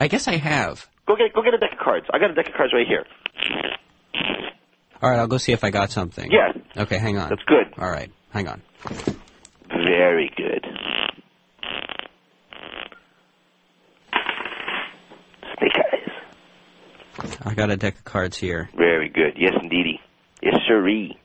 I 0.00 0.08
guess 0.08 0.26
I 0.26 0.36
have. 0.36 0.88
Go 1.06 1.14
get 1.16 1.32
go 1.32 1.42
get 1.42 1.54
a 1.54 1.58
deck 1.58 1.72
of 1.72 1.78
cards. 1.78 2.06
I 2.12 2.18
got 2.18 2.30
a 2.30 2.34
deck 2.34 2.48
of 2.48 2.54
cards 2.54 2.72
right 2.72 2.86
here. 2.86 3.04
All 5.00 5.10
right, 5.10 5.18
I'll 5.18 5.28
go 5.28 5.38
see 5.38 5.52
if 5.52 5.64
I 5.64 5.70
got 5.70 5.90
something. 5.90 6.30
Yeah. 6.30 6.52
Okay, 6.82 6.98
hang 6.98 7.18
on. 7.18 7.28
That's 7.28 7.42
good. 7.44 7.72
All 7.78 7.90
right, 7.90 8.10
hang 8.30 8.48
on. 8.48 8.62
Very 9.68 10.30
good. 10.36 10.66
Snake 15.58 15.72
eyes. 15.92 16.10
I 17.44 17.54
got 17.54 17.70
a 17.70 17.76
deck 17.76 17.96
of 17.96 18.04
cards 18.04 18.36
here. 18.36 18.68
Very 18.76 19.08
good. 19.08 19.34
Yes, 19.36 19.52
indeedy. 19.62 20.00
Yes, 20.42 20.54
siree. 20.66 21.16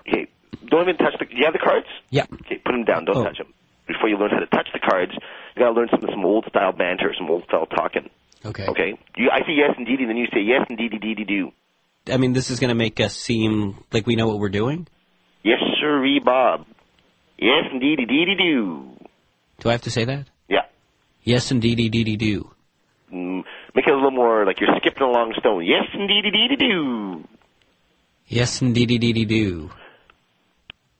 Okay, 0.00 0.26
don't 0.68 0.82
even 0.82 0.96
touch 0.96 1.14
the. 1.18 1.26
Do 1.26 1.36
You 1.36 1.44
have 1.44 1.52
the 1.52 1.58
cards? 1.60 1.86
Yeah. 2.10 2.24
Okay, 2.32 2.58
put 2.64 2.72
them 2.72 2.84
down. 2.84 3.04
Don't 3.04 3.16
Oh. 3.18 3.24
touch 3.24 3.38
them. 3.38 3.52
Before 3.86 4.08
you 4.08 4.18
learn 4.18 4.30
how 4.30 4.40
to 4.40 4.46
touch 4.46 4.68
the 4.72 4.80
cards, 4.80 5.12
you 5.14 5.62
got 5.62 5.68
to 5.68 5.72
learn 5.72 5.88
some 5.90 6.00
some 6.10 6.24
old 6.24 6.44
style 6.48 6.72
banter, 6.72 7.12
some 7.18 7.30
old 7.30 7.44
style 7.44 7.66
talking. 7.66 8.10
Okay. 8.44 8.66
Okay. 8.66 8.98
You, 9.16 9.30
I 9.32 9.40
say 9.40 9.52
yes, 9.56 9.74
indeedy, 9.78 10.04
then 10.04 10.16
you 10.16 10.26
say 10.32 10.40
yes, 10.40 10.66
indeedy, 10.68 10.98
deedy, 10.98 11.24
do. 11.24 11.52
I 12.12 12.16
mean, 12.18 12.32
this 12.32 12.50
is 12.50 12.60
going 12.60 12.68
to 12.68 12.74
make 12.74 13.00
us 13.00 13.16
seem 13.16 13.82
like 13.92 14.06
we 14.06 14.14
know 14.16 14.26
what 14.28 14.38
we're 14.38 14.48
doing. 14.50 14.86
Yes, 15.42 15.58
siree, 15.80 16.20
Bob. 16.24 16.66
Yes, 17.38 17.64
indeedy, 17.72 18.04
deedy, 18.06 18.34
do. 18.36 18.90
Do 19.60 19.68
I 19.68 19.72
have 19.72 19.82
to 19.82 19.90
say 19.90 20.04
that? 20.04 20.26
Yeah. 20.48 20.62
Yes, 21.24 21.50
indeedy, 21.50 21.88
deedy, 21.88 22.16
do. 22.16 22.50
Mm, 23.12 23.42
make 23.78 23.86
it 23.86 23.92
a 23.92 23.94
little 23.94 24.10
more 24.10 24.44
like 24.44 24.58
you're 24.60 24.74
skipping 24.80 25.04
along 25.04 25.34
stone. 25.38 25.64
Yes, 25.64 25.84
indeedy, 25.94 26.30
deedy, 26.32 26.56
do. 26.56 27.24
Yes, 28.26 28.60
indeedy, 28.60 28.98
deedy, 28.98 29.24
do. 29.24 29.70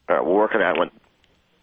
All 0.09 0.17
right, 0.17 0.25
we'll 0.25 0.35
work 0.37 0.53
on 0.55 0.61
that 0.61 0.77
one. 0.79 0.91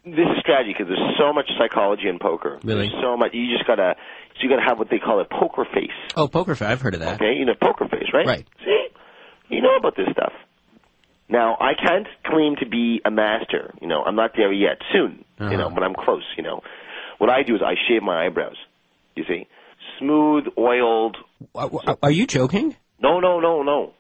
This 0.04 0.28
is 0.36 0.40
strategy 0.42 0.74
because 0.78 0.88
there's 0.88 1.18
so 1.18 1.34
much 1.34 1.50
psychology 1.58 2.08
in 2.08 2.20
poker. 2.20 2.60
Really? 2.64 2.90
There's 2.90 3.02
so 3.02 3.16
much. 3.18 3.34
You 3.34 3.50
just 3.56 3.66
gotta. 3.66 3.96
So 4.36 4.44
you 4.44 4.50
gotta 4.50 4.62
have 4.68 4.78
what 4.78 4.90
they 4.92 5.00
call 5.00 5.20
a 5.22 5.26
poker 5.26 5.66
face. 5.74 5.96
Oh, 6.16 6.28
poker 6.28 6.54
face. 6.54 6.68
I've 6.68 6.82
heard 6.82 6.94
of 6.94 7.00
that. 7.00 7.16
Okay, 7.16 7.34
you 7.40 7.46
know 7.46 7.54
poker 7.60 7.88
face, 7.88 8.10
right? 8.14 8.28
Right. 8.28 8.46
See, 8.64 8.88
you 9.50 9.62
know 9.62 9.76
about 9.78 9.96
this 9.96 10.08
stuff. 10.12 10.34
Now 11.28 11.58
I 11.60 11.74
can't 11.74 12.06
claim 12.26 12.56
to 12.60 12.68
be 12.68 13.02
a 13.04 13.10
master. 13.10 13.74
You 13.82 13.88
know, 13.88 14.04
I'm 14.04 14.16
not 14.16 14.32
there 14.38 14.52
yet. 14.54 14.78
Soon, 14.94 15.26
you 15.40 15.58
know, 15.58 15.68
Uh-huh. 15.68 15.70
but 15.74 15.84
I'm 15.84 15.96
close. 15.96 16.24
You 16.38 16.44
know, 16.44 16.62
what 17.18 17.32
I 17.32 17.42
do 17.42 17.56
is 17.56 17.62
I 17.64 17.74
shave 17.88 18.04
my 18.04 18.28
eyebrows. 18.28 18.58
You 19.16 19.24
see, 19.28 19.48
smooth, 20.00 20.46
oiled. 20.58 21.18
Are- 21.54 22.12
you 22.12 22.28
joking? 22.28 22.76
No, 23.00 23.20
no, 23.20 23.40
no, 23.40 23.62
no. 23.64 23.94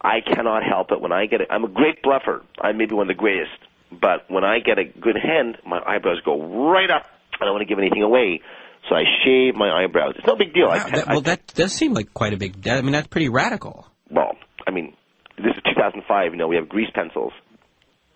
I 0.00 0.20
cannot 0.20 0.62
help 0.62 0.92
it 0.92 1.00
when 1.00 1.12
I 1.12 1.26
get 1.26 1.40
it. 1.40 1.48
I'm 1.50 1.64
a 1.64 1.68
great 1.68 2.02
bluffer. 2.02 2.42
I'm 2.60 2.76
maybe 2.76 2.94
one 2.94 3.10
of 3.10 3.16
the 3.16 3.20
greatest. 3.20 3.50
But 3.90 4.30
when 4.30 4.44
I 4.44 4.58
get 4.58 4.78
a 4.78 4.84
good 4.84 5.16
hand, 5.16 5.58
my 5.66 5.80
eyebrows 5.84 6.18
go 6.24 6.70
right 6.70 6.90
up. 6.90 7.06
I 7.40 7.44
don't 7.44 7.54
want 7.54 7.62
to 7.62 7.66
give 7.66 7.78
anything 7.78 8.02
away, 8.02 8.40
so 8.88 8.94
I 8.94 9.02
shave 9.24 9.54
my 9.54 9.70
eyebrows. 9.84 10.14
It's 10.16 10.26
no 10.26 10.36
big 10.36 10.54
deal. 10.54 10.68
Wow, 10.68 10.86
that, 10.88 11.06
well, 11.08 11.20
that 11.22 11.46
does 11.54 11.72
seem 11.72 11.92
like 11.94 12.12
quite 12.14 12.32
a 12.32 12.36
big. 12.36 12.66
I 12.68 12.80
mean, 12.82 12.92
that's 12.92 13.06
pretty 13.08 13.28
radical. 13.28 13.86
well, 14.10 14.36
I 14.66 14.70
mean, 14.70 14.94
this 15.36 15.54
is 15.56 15.62
2005. 15.64 16.32
You 16.32 16.38
know, 16.38 16.48
we 16.48 16.56
have 16.56 16.68
grease 16.68 16.90
pencils. 16.94 17.32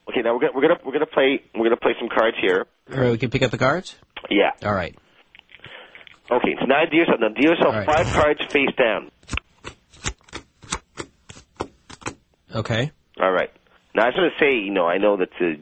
Okay, 0.08 0.22
now 0.22 0.34
we're 0.34 0.40
gonna 0.40 0.52
we're 0.54 0.62
gonna 0.62 0.80
we're 0.84 0.92
gonna 0.92 1.06
play 1.06 1.42
we're 1.54 1.64
gonna 1.64 1.76
play 1.76 1.92
some 2.00 2.08
cards 2.08 2.36
here. 2.40 2.66
All 2.92 2.98
right, 3.00 3.10
we 3.12 3.18
can 3.18 3.30
pick 3.30 3.42
up 3.42 3.50
the 3.50 3.58
cards. 3.58 3.94
Yeah. 4.28 4.50
All 4.64 4.74
right. 4.74 4.96
Okay, 6.30 6.54
so 6.60 6.66
now 6.66 6.84
do 6.90 6.96
yourself 6.96 7.18
now 7.20 7.28
do 7.28 7.42
yourself 7.42 7.74
All 7.74 7.80
right. 7.80 7.86
five 7.86 8.06
cards 8.14 8.40
face 8.52 8.70
down. 8.78 9.10
Okay. 12.54 12.90
All 13.20 13.32
right. 13.32 13.50
Now 13.94 14.04
I 14.04 14.06
was 14.06 14.14
going 14.16 14.30
to 14.30 14.38
say, 14.44 14.54
you 14.64 14.72
know, 14.72 14.86
I 14.86 14.98
know 14.98 15.16
that 15.16 15.30
uh, 15.40 15.54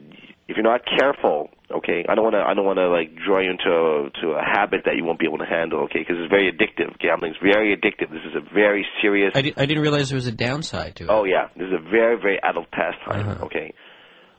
if 0.47 0.57
you're 0.57 0.63
not 0.63 0.81
careful, 0.85 1.49
okay, 1.71 2.05
I 2.07 2.15
don't 2.15 2.23
want 2.23 2.35
to, 2.35 2.41
I 2.41 2.53
don't 2.53 2.65
want 2.65 2.77
to 2.77 2.89
like 2.89 3.15
draw 3.15 3.39
you 3.41 3.51
into 3.51 3.69
a, 3.69 4.09
to 4.21 4.27
a 4.37 4.41
habit 4.43 4.81
that 4.85 4.95
you 4.95 5.03
won't 5.03 5.19
be 5.19 5.25
able 5.25 5.37
to 5.39 5.45
handle, 5.45 5.81
okay? 5.85 5.99
Because 5.99 6.17
it's 6.19 6.29
very 6.29 6.51
addictive. 6.51 6.97
Gambling's 6.99 7.37
very 7.41 7.75
addictive. 7.75 8.09
This 8.11 8.25
is 8.25 8.35
a 8.35 8.53
very 8.53 8.85
serious. 9.01 9.31
I, 9.35 9.41
di- 9.41 9.53
I 9.57 9.65
didn't 9.65 9.81
realize 9.83 10.09
there 10.09 10.15
was 10.17 10.27
a 10.27 10.31
downside 10.31 10.95
to 10.97 11.03
it. 11.05 11.09
Oh 11.09 11.23
yeah, 11.25 11.49
this 11.55 11.67
is 11.67 11.73
a 11.73 11.89
very 11.89 12.19
very 12.19 12.39
adult 12.41 12.69
pastime. 12.71 13.29
Uh-huh. 13.29 13.45
Okay. 13.45 13.73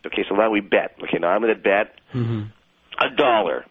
Okay, 0.06 0.22
so 0.28 0.34
now 0.34 0.50
we 0.50 0.60
bet. 0.60 0.96
Okay, 1.02 1.18
now 1.20 1.28
I'm 1.28 1.42
going 1.42 1.54
to 1.54 1.60
bet 1.60 1.94
hmm 2.12 2.42
a 2.98 3.14
dollar. 3.16 3.64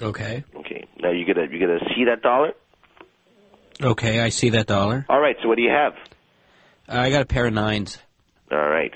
Okay. 0.00 0.44
Okay. 0.56 0.86
Now 1.00 1.10
you 1.10 1.24
gonna 1.26 1.46
you 1.50 1.58
gonna 1.60 1.80
see 1.94 2.04
that 2.06 2.22
dollar? 2.22 2.52
Okay, 3.80 4.20
I 4.20 4.28
see 4.30 4.50
that 4.50 4.66
dollar. 4.66 5.06
All 5.08 5.20
right. 5.20 5.36
So 5.42 5.48
what 5.48 5.56
do 5.56 5.62
you 5.62 5.70
have? 5.70 5.92
I 6.88 7.10
got 7.10 7.22
a 7.22 7.26
pair 7.26 7.46
of 7.46 7.52
nines. 7.52 7.98
All 8.50 8.58
right. 8.68 8.92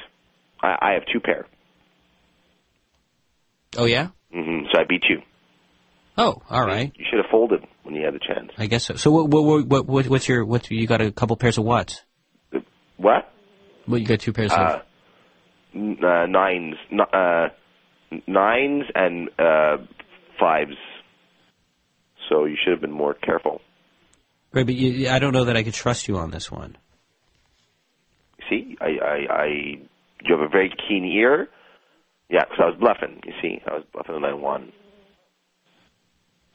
I, 0.63 0.77
I 0.81 0.93
have 0.95 1.03
two 1.13 1.21
pair. 1.21 1.47
Oh 3.77 3.85
yeah. 3.85 4.09
Mm-hmm. 4.35 4.67
So 4.73 4.81
I 4.81 4.85
beat 4.89 5.05
you. 5.09 5.23
Oh, 6.19 6.43
all 6.51 6.65
right. 6.67 6.93
You 6.95 7.05
should 7.09 7.19
have 7.19 7.31
folded 7.31 7.65
when 7.85 7.95
you 7.95 8.05
had 8.05 8.15
the 8.15 8.19
chance. 8.19 8.51
I 8.59 8.67
guess 8.67 8.85
so. 8.85 8.95
So 8.97 9.11
what? 9.11 9.29
What? 9.29 9.67
What? 9.67 9.87
what 9.87 10.09
what's 10.09 10.29
your? 10.29 10.45
What? 10.45 10.71
You 10.71 10.87
got 10.87 11.01
a 11.01 11.11
couple 11.11 11.37
pairs 11.37 11.59
of 11.59 11.65
what? 11.65 12.03
What? 12.97 13.33
Well, 13.89 13.99
you 13.99 14.07
got 14.07 14.21
two 14.21 14.33
pairs 14.33 14.53
Uh, 14.53 14.57
of. 14.57 14.83
n- 15.75 15.99
uh, 16.05 16.27
nines, 16.27 16.75
n- 16.91 17.01
uh, 17.01 17.49
nines 18.27 18.85
and 18.95 19.29
uh, 19.39 19.79
fives. 20.39 20.77
So 22.33 22.47
you 22.47 22.57
should 22.63 22.73
have 22.73 22.81
been 22.81 22.93
more 22.93 23.15
careful. 23.15 23.61
Right, 24.53 24.65
but 24.65 24.75
you, 24.75 25.09
I 25.09 25.19
don't 25.19 25.33
know 25.33 25.45
that 25.45 25.57
I 25.57 25.63
could 25.63 25.75
trust 25.75 26.09
you 26.09 26.17
on 26.17 26.31
this 26.31 26.51
one. 26.51 26.77
See, 28.49 28.77
I, 28.81 28.87
I, 29.05 29.35
I, 29.35 29.47
you 30.25 30.37
have 30.37 30.41
a 30.41 30.49
very 30.49 30.73
keen 30.89 31.05
ear. 31.05 31.49
Yeah, 32.31 32.45
because 32.45 32.59
I 32.61 32.67
was 32.67 32.77
bluffing. 32.81 33.21
You 33.25 33.33
see, 33.43 33.61
I 33.67 33.75
was 33.75 33.85
bluffing 33.93 34.17
and 34.17 34.27
I 34.27 34.33
won. 34.33 34.73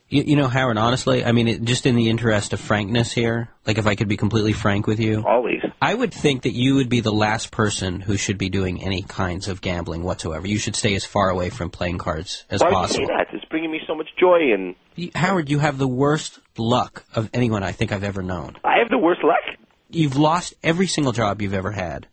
You, 0.09 0.23
you 0.23 0.35
know, 0.37 0.47
Howard. 0.47 0.77
Honestly, 0.77 1.25
I 1.25 1.33
mean, 1.33 1.47
it, 1.47 1.63
just 1.63 1.85
in 1.85 1.95
the 1.95 2.09
interest 2.09 2.53
of 2.53 2.61
frankness 2.61 3.11
here, 3.11 3.49
like 3.65 3.77
if 3.77 3.85
I 3.87 3.95
could 3.95 4.07
be 4.07 4.15
completely 4.15 4.53
frank 4.53 4.87
with 4.87 4.99
you, 5.01 5.23
Always. 5.27 5.61
I 5.81 5.93
would 5.93 6.13
think 6.13 6.43
that 6.43 6.53
you 6.53 6.75
would 6.75 6.87
be 6.87 7.01
the 7.01 7.11
last 7.11 7.51
person 7.51 7.99
who 7.99 8.15
should 8.15 8.37
be 8.37 8.49
doing 8.49 8.81
any 8.81 9.01
kinds 9.01 9.49
of 9.49 9.59
gambling 9.59 10.03
whatsoever. 10.03 10.47
You 10.47 10.59
should 10.59 10.75
stay 10.77 10.95
as 10.95 11.03
far 11.03 11.29
away 11.29 11.49
from 11.49 11.69
playing 11.69 11.97
cards 11.97 12.45
as 12.49 12.61
Why 12.61 12.71
possible. 12.71 13.05
do 13.05 13.11
you 13.11 13.17
say 13.19 13.23
that? 13.25 13.35
It's 13.35 13.45
bringing 13.45 13.71
me 13.71 13.81
so 13.85 13.95
much 13.95 14.07
joy, 14.17 14.53
and 14.53 14.75
You- 14.95 15.11
Howard, 15.13 15.49
you 15.49 15.59
have 15.59 15.77
the 15.77 15.87
worst 15.87 16.39
luck 16.57 17.03
of 17.13 17.29
anyone 17.33 17.63
I 17.63 17.73
think 17.73 17.91
I've 17.91 18.05
ever 18.05 18.23
known. 18.23 18.55
I 18.63 18.79
have 18.79 18.89
the 18.89 18.97
worst 18.97 19.23
luck. 19.23 19.57
You've 19.89 20.17
lost 20.17 20.53
every 20.63 20.87
single 20.87 21.11
job 21.13 21.41
you've 21.41 21.53
ever 21.53 21.71
had. 21.71 22.07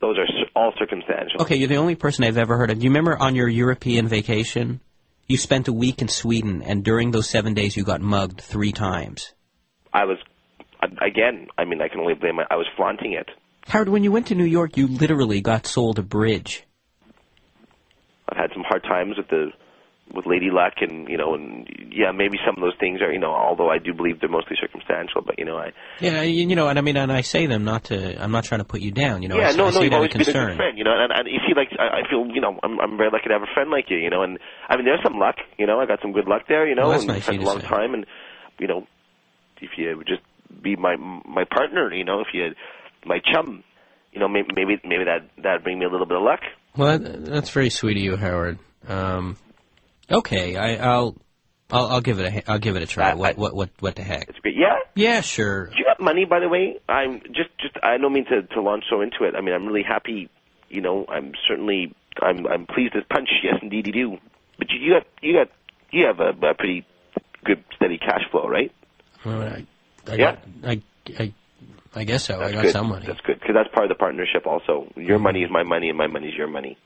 Those 0.00 0.16
are 0.18 0.26
all 0.54 0.72
circumstantial. 0.78 1.42
Okay, 1.42 1.56
you're 1.56 1.68
the 1.68 1.76
only 1.76 1.94
person 1.96 2.24
I've 2.24 2.38
ever 2.38 2.56
heard 2.56 2.70
of. 2.70 2.78
Do 2.78 2.84
you 2.84 2.90
remember 2.90 3.16
on 3.16 3.34
your 3.34 3.48
European 3.48 4.08
vacation? 4.08 4.80
You 5.28 5.36
spent 5.36 5.66
a 5.66 5.72
week 5.72 6.02
in 6.02 6.08
Sweden, 6.08 6.62
and 6.62 6.84
during 6.84 7.10
those 7.10 7.28
seven 7.28 7.52
days, 7.52 7.76
you 7.76 7.82
got 7.82 8.00
mugged 8.00 8.40
three 8.40 8.70
times. 8.70 9.34
I 9.92 10.04
was, 10.04 10.18
again. 11.00 11.48
I 11.58 11.64
mean, 11.64 11.80
I 11.80 11.88
can 11.88 12.00
only 12.00 12.14
blame. 12.14 12.36
My, 12.36 12.46
I 12.48 12.54
was 12.56 12.66
flaunting 12.76 13.12
it. 13.12 13.28
Howard, 13.66 13.88
when 13.88 14.04
you 14.04 14.12
went 14.12 14.28
to 14.28 14.36
New 14.36 14.44
York, 14.44 14.76
you 14.76 14.86
literally 14.86 15.40
got 15.40 15.66
sold 15.66 15.98
a 15.98 16.02
bridge. 16.02 16.62
I've 18.28 18.36
had 18.36 18.50
some 18.52 18.62
hard 18.62 18.84
times 18.84 19.16
with 19.16 19.28
the 19.28 19.50
with 20.16 20.26
Lady 20.26 20.50
Luck, 20.50 20.74
and 20.80 21.08
you 21.08 21.16
know, 21.16 21.34
and 21.34 21.68
yeah, 21.92 22.10
maybe 22.12 22.38
some 22.44 22.56
of 22.56 22.62
those 22.62 22.76
things 22.80 23.00
are, 23.00 23.12
you 23.12 23.18
know, 23.18 23.32
although 23.34 23.70
I 23.70 23.78
do 23.78 23.92
believe 23.92 24.20
they're 24.20 24.28
mostly 24.28 24.56
circumstantial, 24.60 25.22
but 25.24 25.38
you 25.38 25.44
know, 25.44 25.56
I 25.56 25.72
Yeah, 26.00 26.22
you 26.22 26.56
know, 26.56 26.68
and 26.68 26.78
I 26.78 26.82
mean, 26.82 26.96
and 26.96 27.12
I 27.12 27.20
say 27.20 27.46
them 27.46 27.64
not 27.64 27.84
to. 27.84 28.20
I'm 28.20 28.32
not 28.32 28.44
trying 28.44 28.60
to 28.60 28.64
put 28.64 28.80
you 28.80 28.90
down. 28.90 29.22
You 29.22 29.28
know, 29.28 29.38
yeah, 29.38 29.50
I, 29.50 29.52
no, 29.52 29.66
I 29.66 29.70
no, 29.70 29.82
you've 29.82 29.92
always 29.92 30.10
a 30.14 30.18
been 30.18 30.22
a 30.22 30.32
good 30.32 30.56
friend, 30.56 30.78
you 30.78 30.84
know, 30.84 30.92
and, 30.96 31.12
and 31.12 31.28
you 31.28 31.38
see, 31.46 31.54
like, 31.54 31.68
I, 31.78 32.00
I 32.00 32.10
feel, 32.10 32.26
you 32.34 32.40
know, 32.40 32.58
I'm 32.62 32.80
I'm 32.80 32.96
very 32.96 33.10
lucky 33.12 33.28
to 33.28 33.34
have 33.34 33.42
a 33.42 33.52
friend 33.54 33.70
like 33.70 33.86
you, 33.90 33.98
you 33.98 34.10
know, 34.10 34.22
and 34.22 34.38
I 34.68 34.76
mean, 34.76 34.86
there's 34.86 35.02
some 35.04 35.18
luck, 35.18 35.36
you 35.58 35.66
know, 35.66 35.78
I 35.78 35.86
got 35.86 36.00
some 36.00 36.12
good 36.12 36.26
luck 36.26 36.42
there, 36.48 36.66
you 36.66 36.74
know, 36.74 36.88
Well, 36.88 36.98
and 36.98 37.06
nice 37.06 37.24
spent 37.24 37.42
a 37.42 37.44
long 37.44 37.60
say. 37.60 37.66
time, 37.68 37.94
and 37.94 38.06
you 38.58 38.66
know, 38.66 38.86
if 39.60 39.70
you 39.76 39.96
would 39.96 40.06
just 40.06 40.22
be 40.62 40.76
my 40.76 40.96
my 40.96 41.44
partner, 41.44 41.92
you 41.92 42.04
know, 42.04 42.20
if 42.20 42.28
you 42.32 42.54
my 43.04 43.18
chum, 43.32 43.62
you 44.12 44.20
know, 44.20 44.28
maybe 44.28 44.48
maybe 44.54 44.80
maybe 44.84 45.04
that 45.04 45.28
that'd 45.42 45.62
bring 45.62 45.78
me 45.78 45.84
a 45.84 45.88
little 45.90 46.06
bit 46.06 46.16
of 46.16 46.22
luck. 46.22 46.40
Well, 46.76 46.98
that's 46.98 47.50
very 47.50 47.70
sweet 47.70 47.96
of 47.96 48.02
you, 48.02 48.16
Howard. 48.16 48.58
Um, 48.86 49.36
okay, 50.10 50.56
I, 50.56 50.76
I'll, 50.76 51.16
I'll, 51.70 51.86
I'll 51.86 52.00
give 52.00 52.18
it 52.20 52.26
a, 52.46 52.50
I'll 52.50 52.58
give 52.58 52.76
it 52.76 52.82
a 52.82 52.86
try. 52.86 53.10
I- 53.10 53.14
what, 53.14 53.36
I- 53.36 53.38
what, 53.40 53.54
what, 53.54 53.70
what 53.80 53.96
the 53.96 54.02
heck? 54.02 54.28
It's 54.28 54.38
great, 54.38 54.56
yeah. 54.56 54.76
Yeah, 54.94 55.20
sure. 55.20 55.66
Do 55.66 55.72
you 55.76 55.84
got 55.84 56.00
money, 56.00 56.24
by 56.24 56.40
the 56.40 56.48
way? 56.48 56.78
I'm 56.88 57.20
just, 57.34 57.50
just. 57.60 57.76
I 57.82 57.98
don't 57.98 58.12
mean 58.14 58.24
to, 58.26 58.42
to 58.42 58.62
launch 58.62 58.84
so 58.88 59.00
into 59.02 59.24
it. 59.24 59.34
I 59.36 59.40
mean, 59.42 59.54
I'm 59.54 59.66
really 59.66 59.82
happy. 59.86 60.30
You 60.70 60.80
know, 60.80 61.04
I'm 61.08 61.32
certainly, 61.46 61.94
I'm, 62.22 62.46
I'm 62.46 62.66
pleased 62.66 62.94
as 62.96 63.02
punch. 63.10 63.28
Yes, 63.44 63.56
indeed, 63.62 63.86
you 63.86 63.92
do. 63.92 64.18
But 64.58 64.70
you, 64.70 64.78
you 64.80 64.92
got, 64.94 65.06
you 65.22 65.32
got, 65.34 65.48
you 65.90 66.06
have 66.06 66.20
a, 66.20 66.30
a 66.46 66.54
pretty 66.54 66.86
good, 67.44 67.62
steady 67.76 67.98
cash 67.98 68.22
flow, 68.30 68.48
right? 68.48 68.72
Well, 69.24 69.42
I, 69.42 69.66
I 70.08 70.14
Yeah. 70.14 70.36
got, 70.36 70.38
I, 70.64 70.82
I, 71.18 71.34
I 71.94 72.04
guess 72.04 72.24
so. 72.24 72.38
That's 72.38 72.50
I 72.50 72.54
got 72.54 72.62
good. 72.62 72.72
some 72.72 72.88
money, 72.88 73.06
That's 73.06 73.20
good 73.20 73.38
because 73.38 73.54
that's 73.54 73.68
part 73.74 73.84
of 73.84 73.88
the 73.90 73.94
partnership. 73.98 74.46
Also, 74.46 74.90
your 74.96 75.16
mm-hmm. 75.16 75.22
money 75.24 75.42
is 75.42 75.50
my 75.50 75.62
money, 75.62 75.88
and 75.90 75.98
my 75.98 76.06
money 76.06 76.28
is 76.28 76.34
your 76.34 76.48
money. 76.48 76.76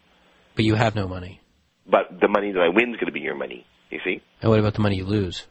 but 0.57 0.65
you 0.65 0.75
have 0.75 0.95
no 0.97 1.07
money. 1.09 1.41
But 1.89 2.21
the 2.21 2.29
money 2.29 2.53
that 2.53 2.61
I 2.61 2.69
win 2.69 2.91
is 2.91 2.97
going 2.97 3.07
to 3.07 3.13
be 3.13 3.21
your 3.21 3.35
money. 3.37 3.67
You 3.91 3.99
see, 4.05 4.21
And 4.41 4.51
what 4.51 4.61
about 4.61 4.75
the 4.75 4.81
money 4.81 4.97
you 4.97 5.05
lose? 5.05 5.47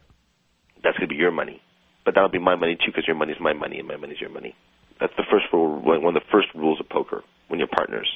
that's 0.82 0.96
going 0.96 1.08
to 1.08 1.14
be 1.14 1.18
your 1.20 1.30
money. 1.30 1.60
But 2.06 2.14
that'll 2.14 2.30
be 2.30 2.38
my 2.38 2.56
money 2.56 2.74
too 2.76 2.86
because 2.90 3.04
your 3.06 3.16
money 3.16 3.32
is 3.32 3.38
my 3.40 3.52
money, 3.52 3.78
and 3.78 3.86
my 3.86 3.96
money 3.96 4.14
is 4.14 4.20
your 4.20 4.30
money. 4.30 4.54
That's 4.98 5.12
the 5.18 5.24
first 5.30 5.44
rule. 5.52 5.78
One 5.80 6.02
one 6.02 6.16
of 6.16 6.22
the 6.22 6.28
first 6.32 6.48
rules 6.54 6.80
of 6.80 6.88
poker 6.88 7.22
when 7.48 7.58
you're 7.60 7.68
partners. 7.68 8.08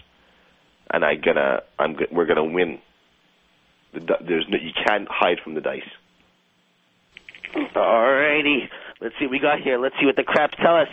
And 0.90 1.04
I 1.04 1.16
gonna, 1.16 1.60
I'm, 1.78 1.92
go- 1.94 2.08
we're 2.10 2.24
gonna 2.26 2.44
win. 2.44 2.78
The, 3.92 4.00
di- 4.00 4.24
there's 4.26 4.46
no, 4.48 4.56
you 4.56 4.72
can't 4.86 5.06
hide 5.10 5.38
from 5.44 5.54
the 5.54 5.60
dice. 5.60 5.82
Alrighty, 7.76 8.68
let's 9.00 9.14
see 9.18 9.26
what 9.26 9.30
we 9.32 9.38
got 9.38 9.60
here. 9.60 9.78
Let's 9.78 9.94
see 10.00 10.06
what 10.06 10.16
the 10.16 10.24
craps 10.24 10.54
tell 10.62 10.76
us. 10.76 10.88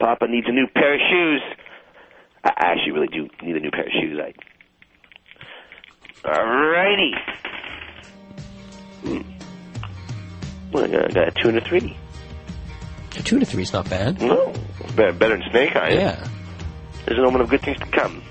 Papa 0.00 0.26
needs 0.28 0.46
a 0.48 0.52
new 0.52 0.66
pair 0.74 0.94
of 0.94 1.00
shoes. 1.10 1.42
I 2.44 2.48
I 2.56 2.72
actually 2.72 2.92
really 2.92 3.08
do 3.08 3.28
need 3.44 3.56
a 3.56 3.60
new 3.60 3.70
pair 3.70 3.84
of 3.84 3.92
shoes. 3.92 4.18
I. 4.20 4.32
Alrighty. 6.24 7.12
Hmm. 9.02 9.20
Well, 10.72 10.84
I 10.84 10.88
got, 10.88 11.04
I 11.04 11.08
got 11.12 11.28
a 11.28 11.30
two 11.42 11.48
and 11.48 11.58
a 11.58 11.60
three. 11.62 11.96
A 13.16 13.22
two 13.22 13.38
to 13.38 13.46
three 13.46 13.62
is 13.62 13.72
not 13.72 13.88
bad. 13.88 14.20
No, 14.20 14.52
better, 14.94 15.12
better 15.12 15.36
than 15.38 15.50
Snake 15.50 15.74
Eyes. 15.76 15.94
Yeah. 15.94 16.28
There's 17.06 17.18
an 17.18 17.24
omen 17.24 17.40
of 17.40 17.48
good 17.48 17.62
things 17.62 17.78
to 17.78 17.86
come. 17.86 18.22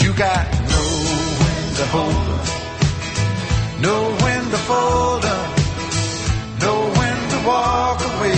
You 0.00 0.12
got 0.14 0.52
to 0.52 0.58
know 0.70 0.88
when 1.40 1.74
to 1.74 1.84
hold 1.86 2.28
up, 2.38 2.46
know 3.80 4.02
when 4.22 4.44
to 4.50 4.58
fold 4.68 5.24
up, 5.24 5.58
know 6.60 6.80
when 6.98 7.16
to 7.30 7.38
walk 7.46 8.00
away, 8.04 8.37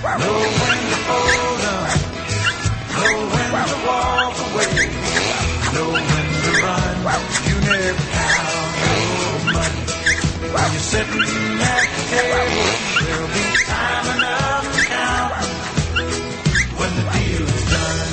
Know 0.00 0.08
when 0.08 0.80
to 0.80 0.96
fold 1.04 1.60
up. 1.60 1.92
Know 2.96 3.16
when 3.30 3.52
to 3.68 3.76
walk 3.86 4.32
away. 4.48 4.88
Know 5.74 5.92
when 5.92 6.26
to 6.40 6.52
run. 6.64 6.96
You 7.46 7.56
never 7.60 8.00
count 8.08 8.64
money. 9.52 9.82
When 10.40 10.68
you're 10.72 10.80
sitting 10.80 11.60
at 11.60 11.86
the 11.96 12.02
table, 12.16 12.64
there'll 13.04 13.28
be 13.28 13.44
time 13.66 14.06
enough 14.16 14.64
to 14.72 14.80
count 14.88 15.32
when 16.80 16.90
the 16.96 17.04
deal 17.12 17.44
is 17.44 17.64
done. 17.70 18.08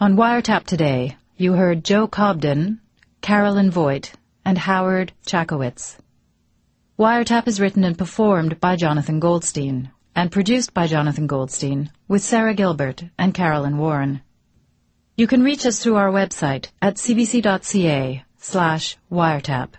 On 0.00 0.10
Wiretap 0.16 0.64
today, 0.64 1.16
you 1.36 1.52
heard 1.52 1.84
Joe 1.84 2.08
Cobden, 2.08 2.80
Carolyn 3.20 3.70
Voigt, 3.70 4.12
and 4.50 4.58
Howard 4.58 5.12
Chackowicz. 5.24 5.96
Wiretap 6.98 7.46
is 7.46 7.60
written 7.60 7.84
and 7.84 7.96
performed 7.96 8.58
by 8.58 8.74
Jonathan 8.74 9.20
Goldstein 9.20 9.92
and 10.16 10.32
produced 10.32 10.74
by 10.74 10.88
Jonathan 10.88 11.28
Goldstein 11.28 11.92
with 12.08 12.20
Sarah 12.20 12.52
Gilbert 12.52 13.04
and 13.16 13.32
Carolyn 13.32 13.78
Warren. 13.78 14.22
You 15.16 15.28
can 15.28 15.44
reach 15.44 15.64
us 15.66 15.78
through 15.78 15.94
our 15.94 16.10
website 16.10 16.66
at 16.82 16.96
cbc.ca 16.96 18.24
slash 18.38 18.96
wiretap. 19.08 19.74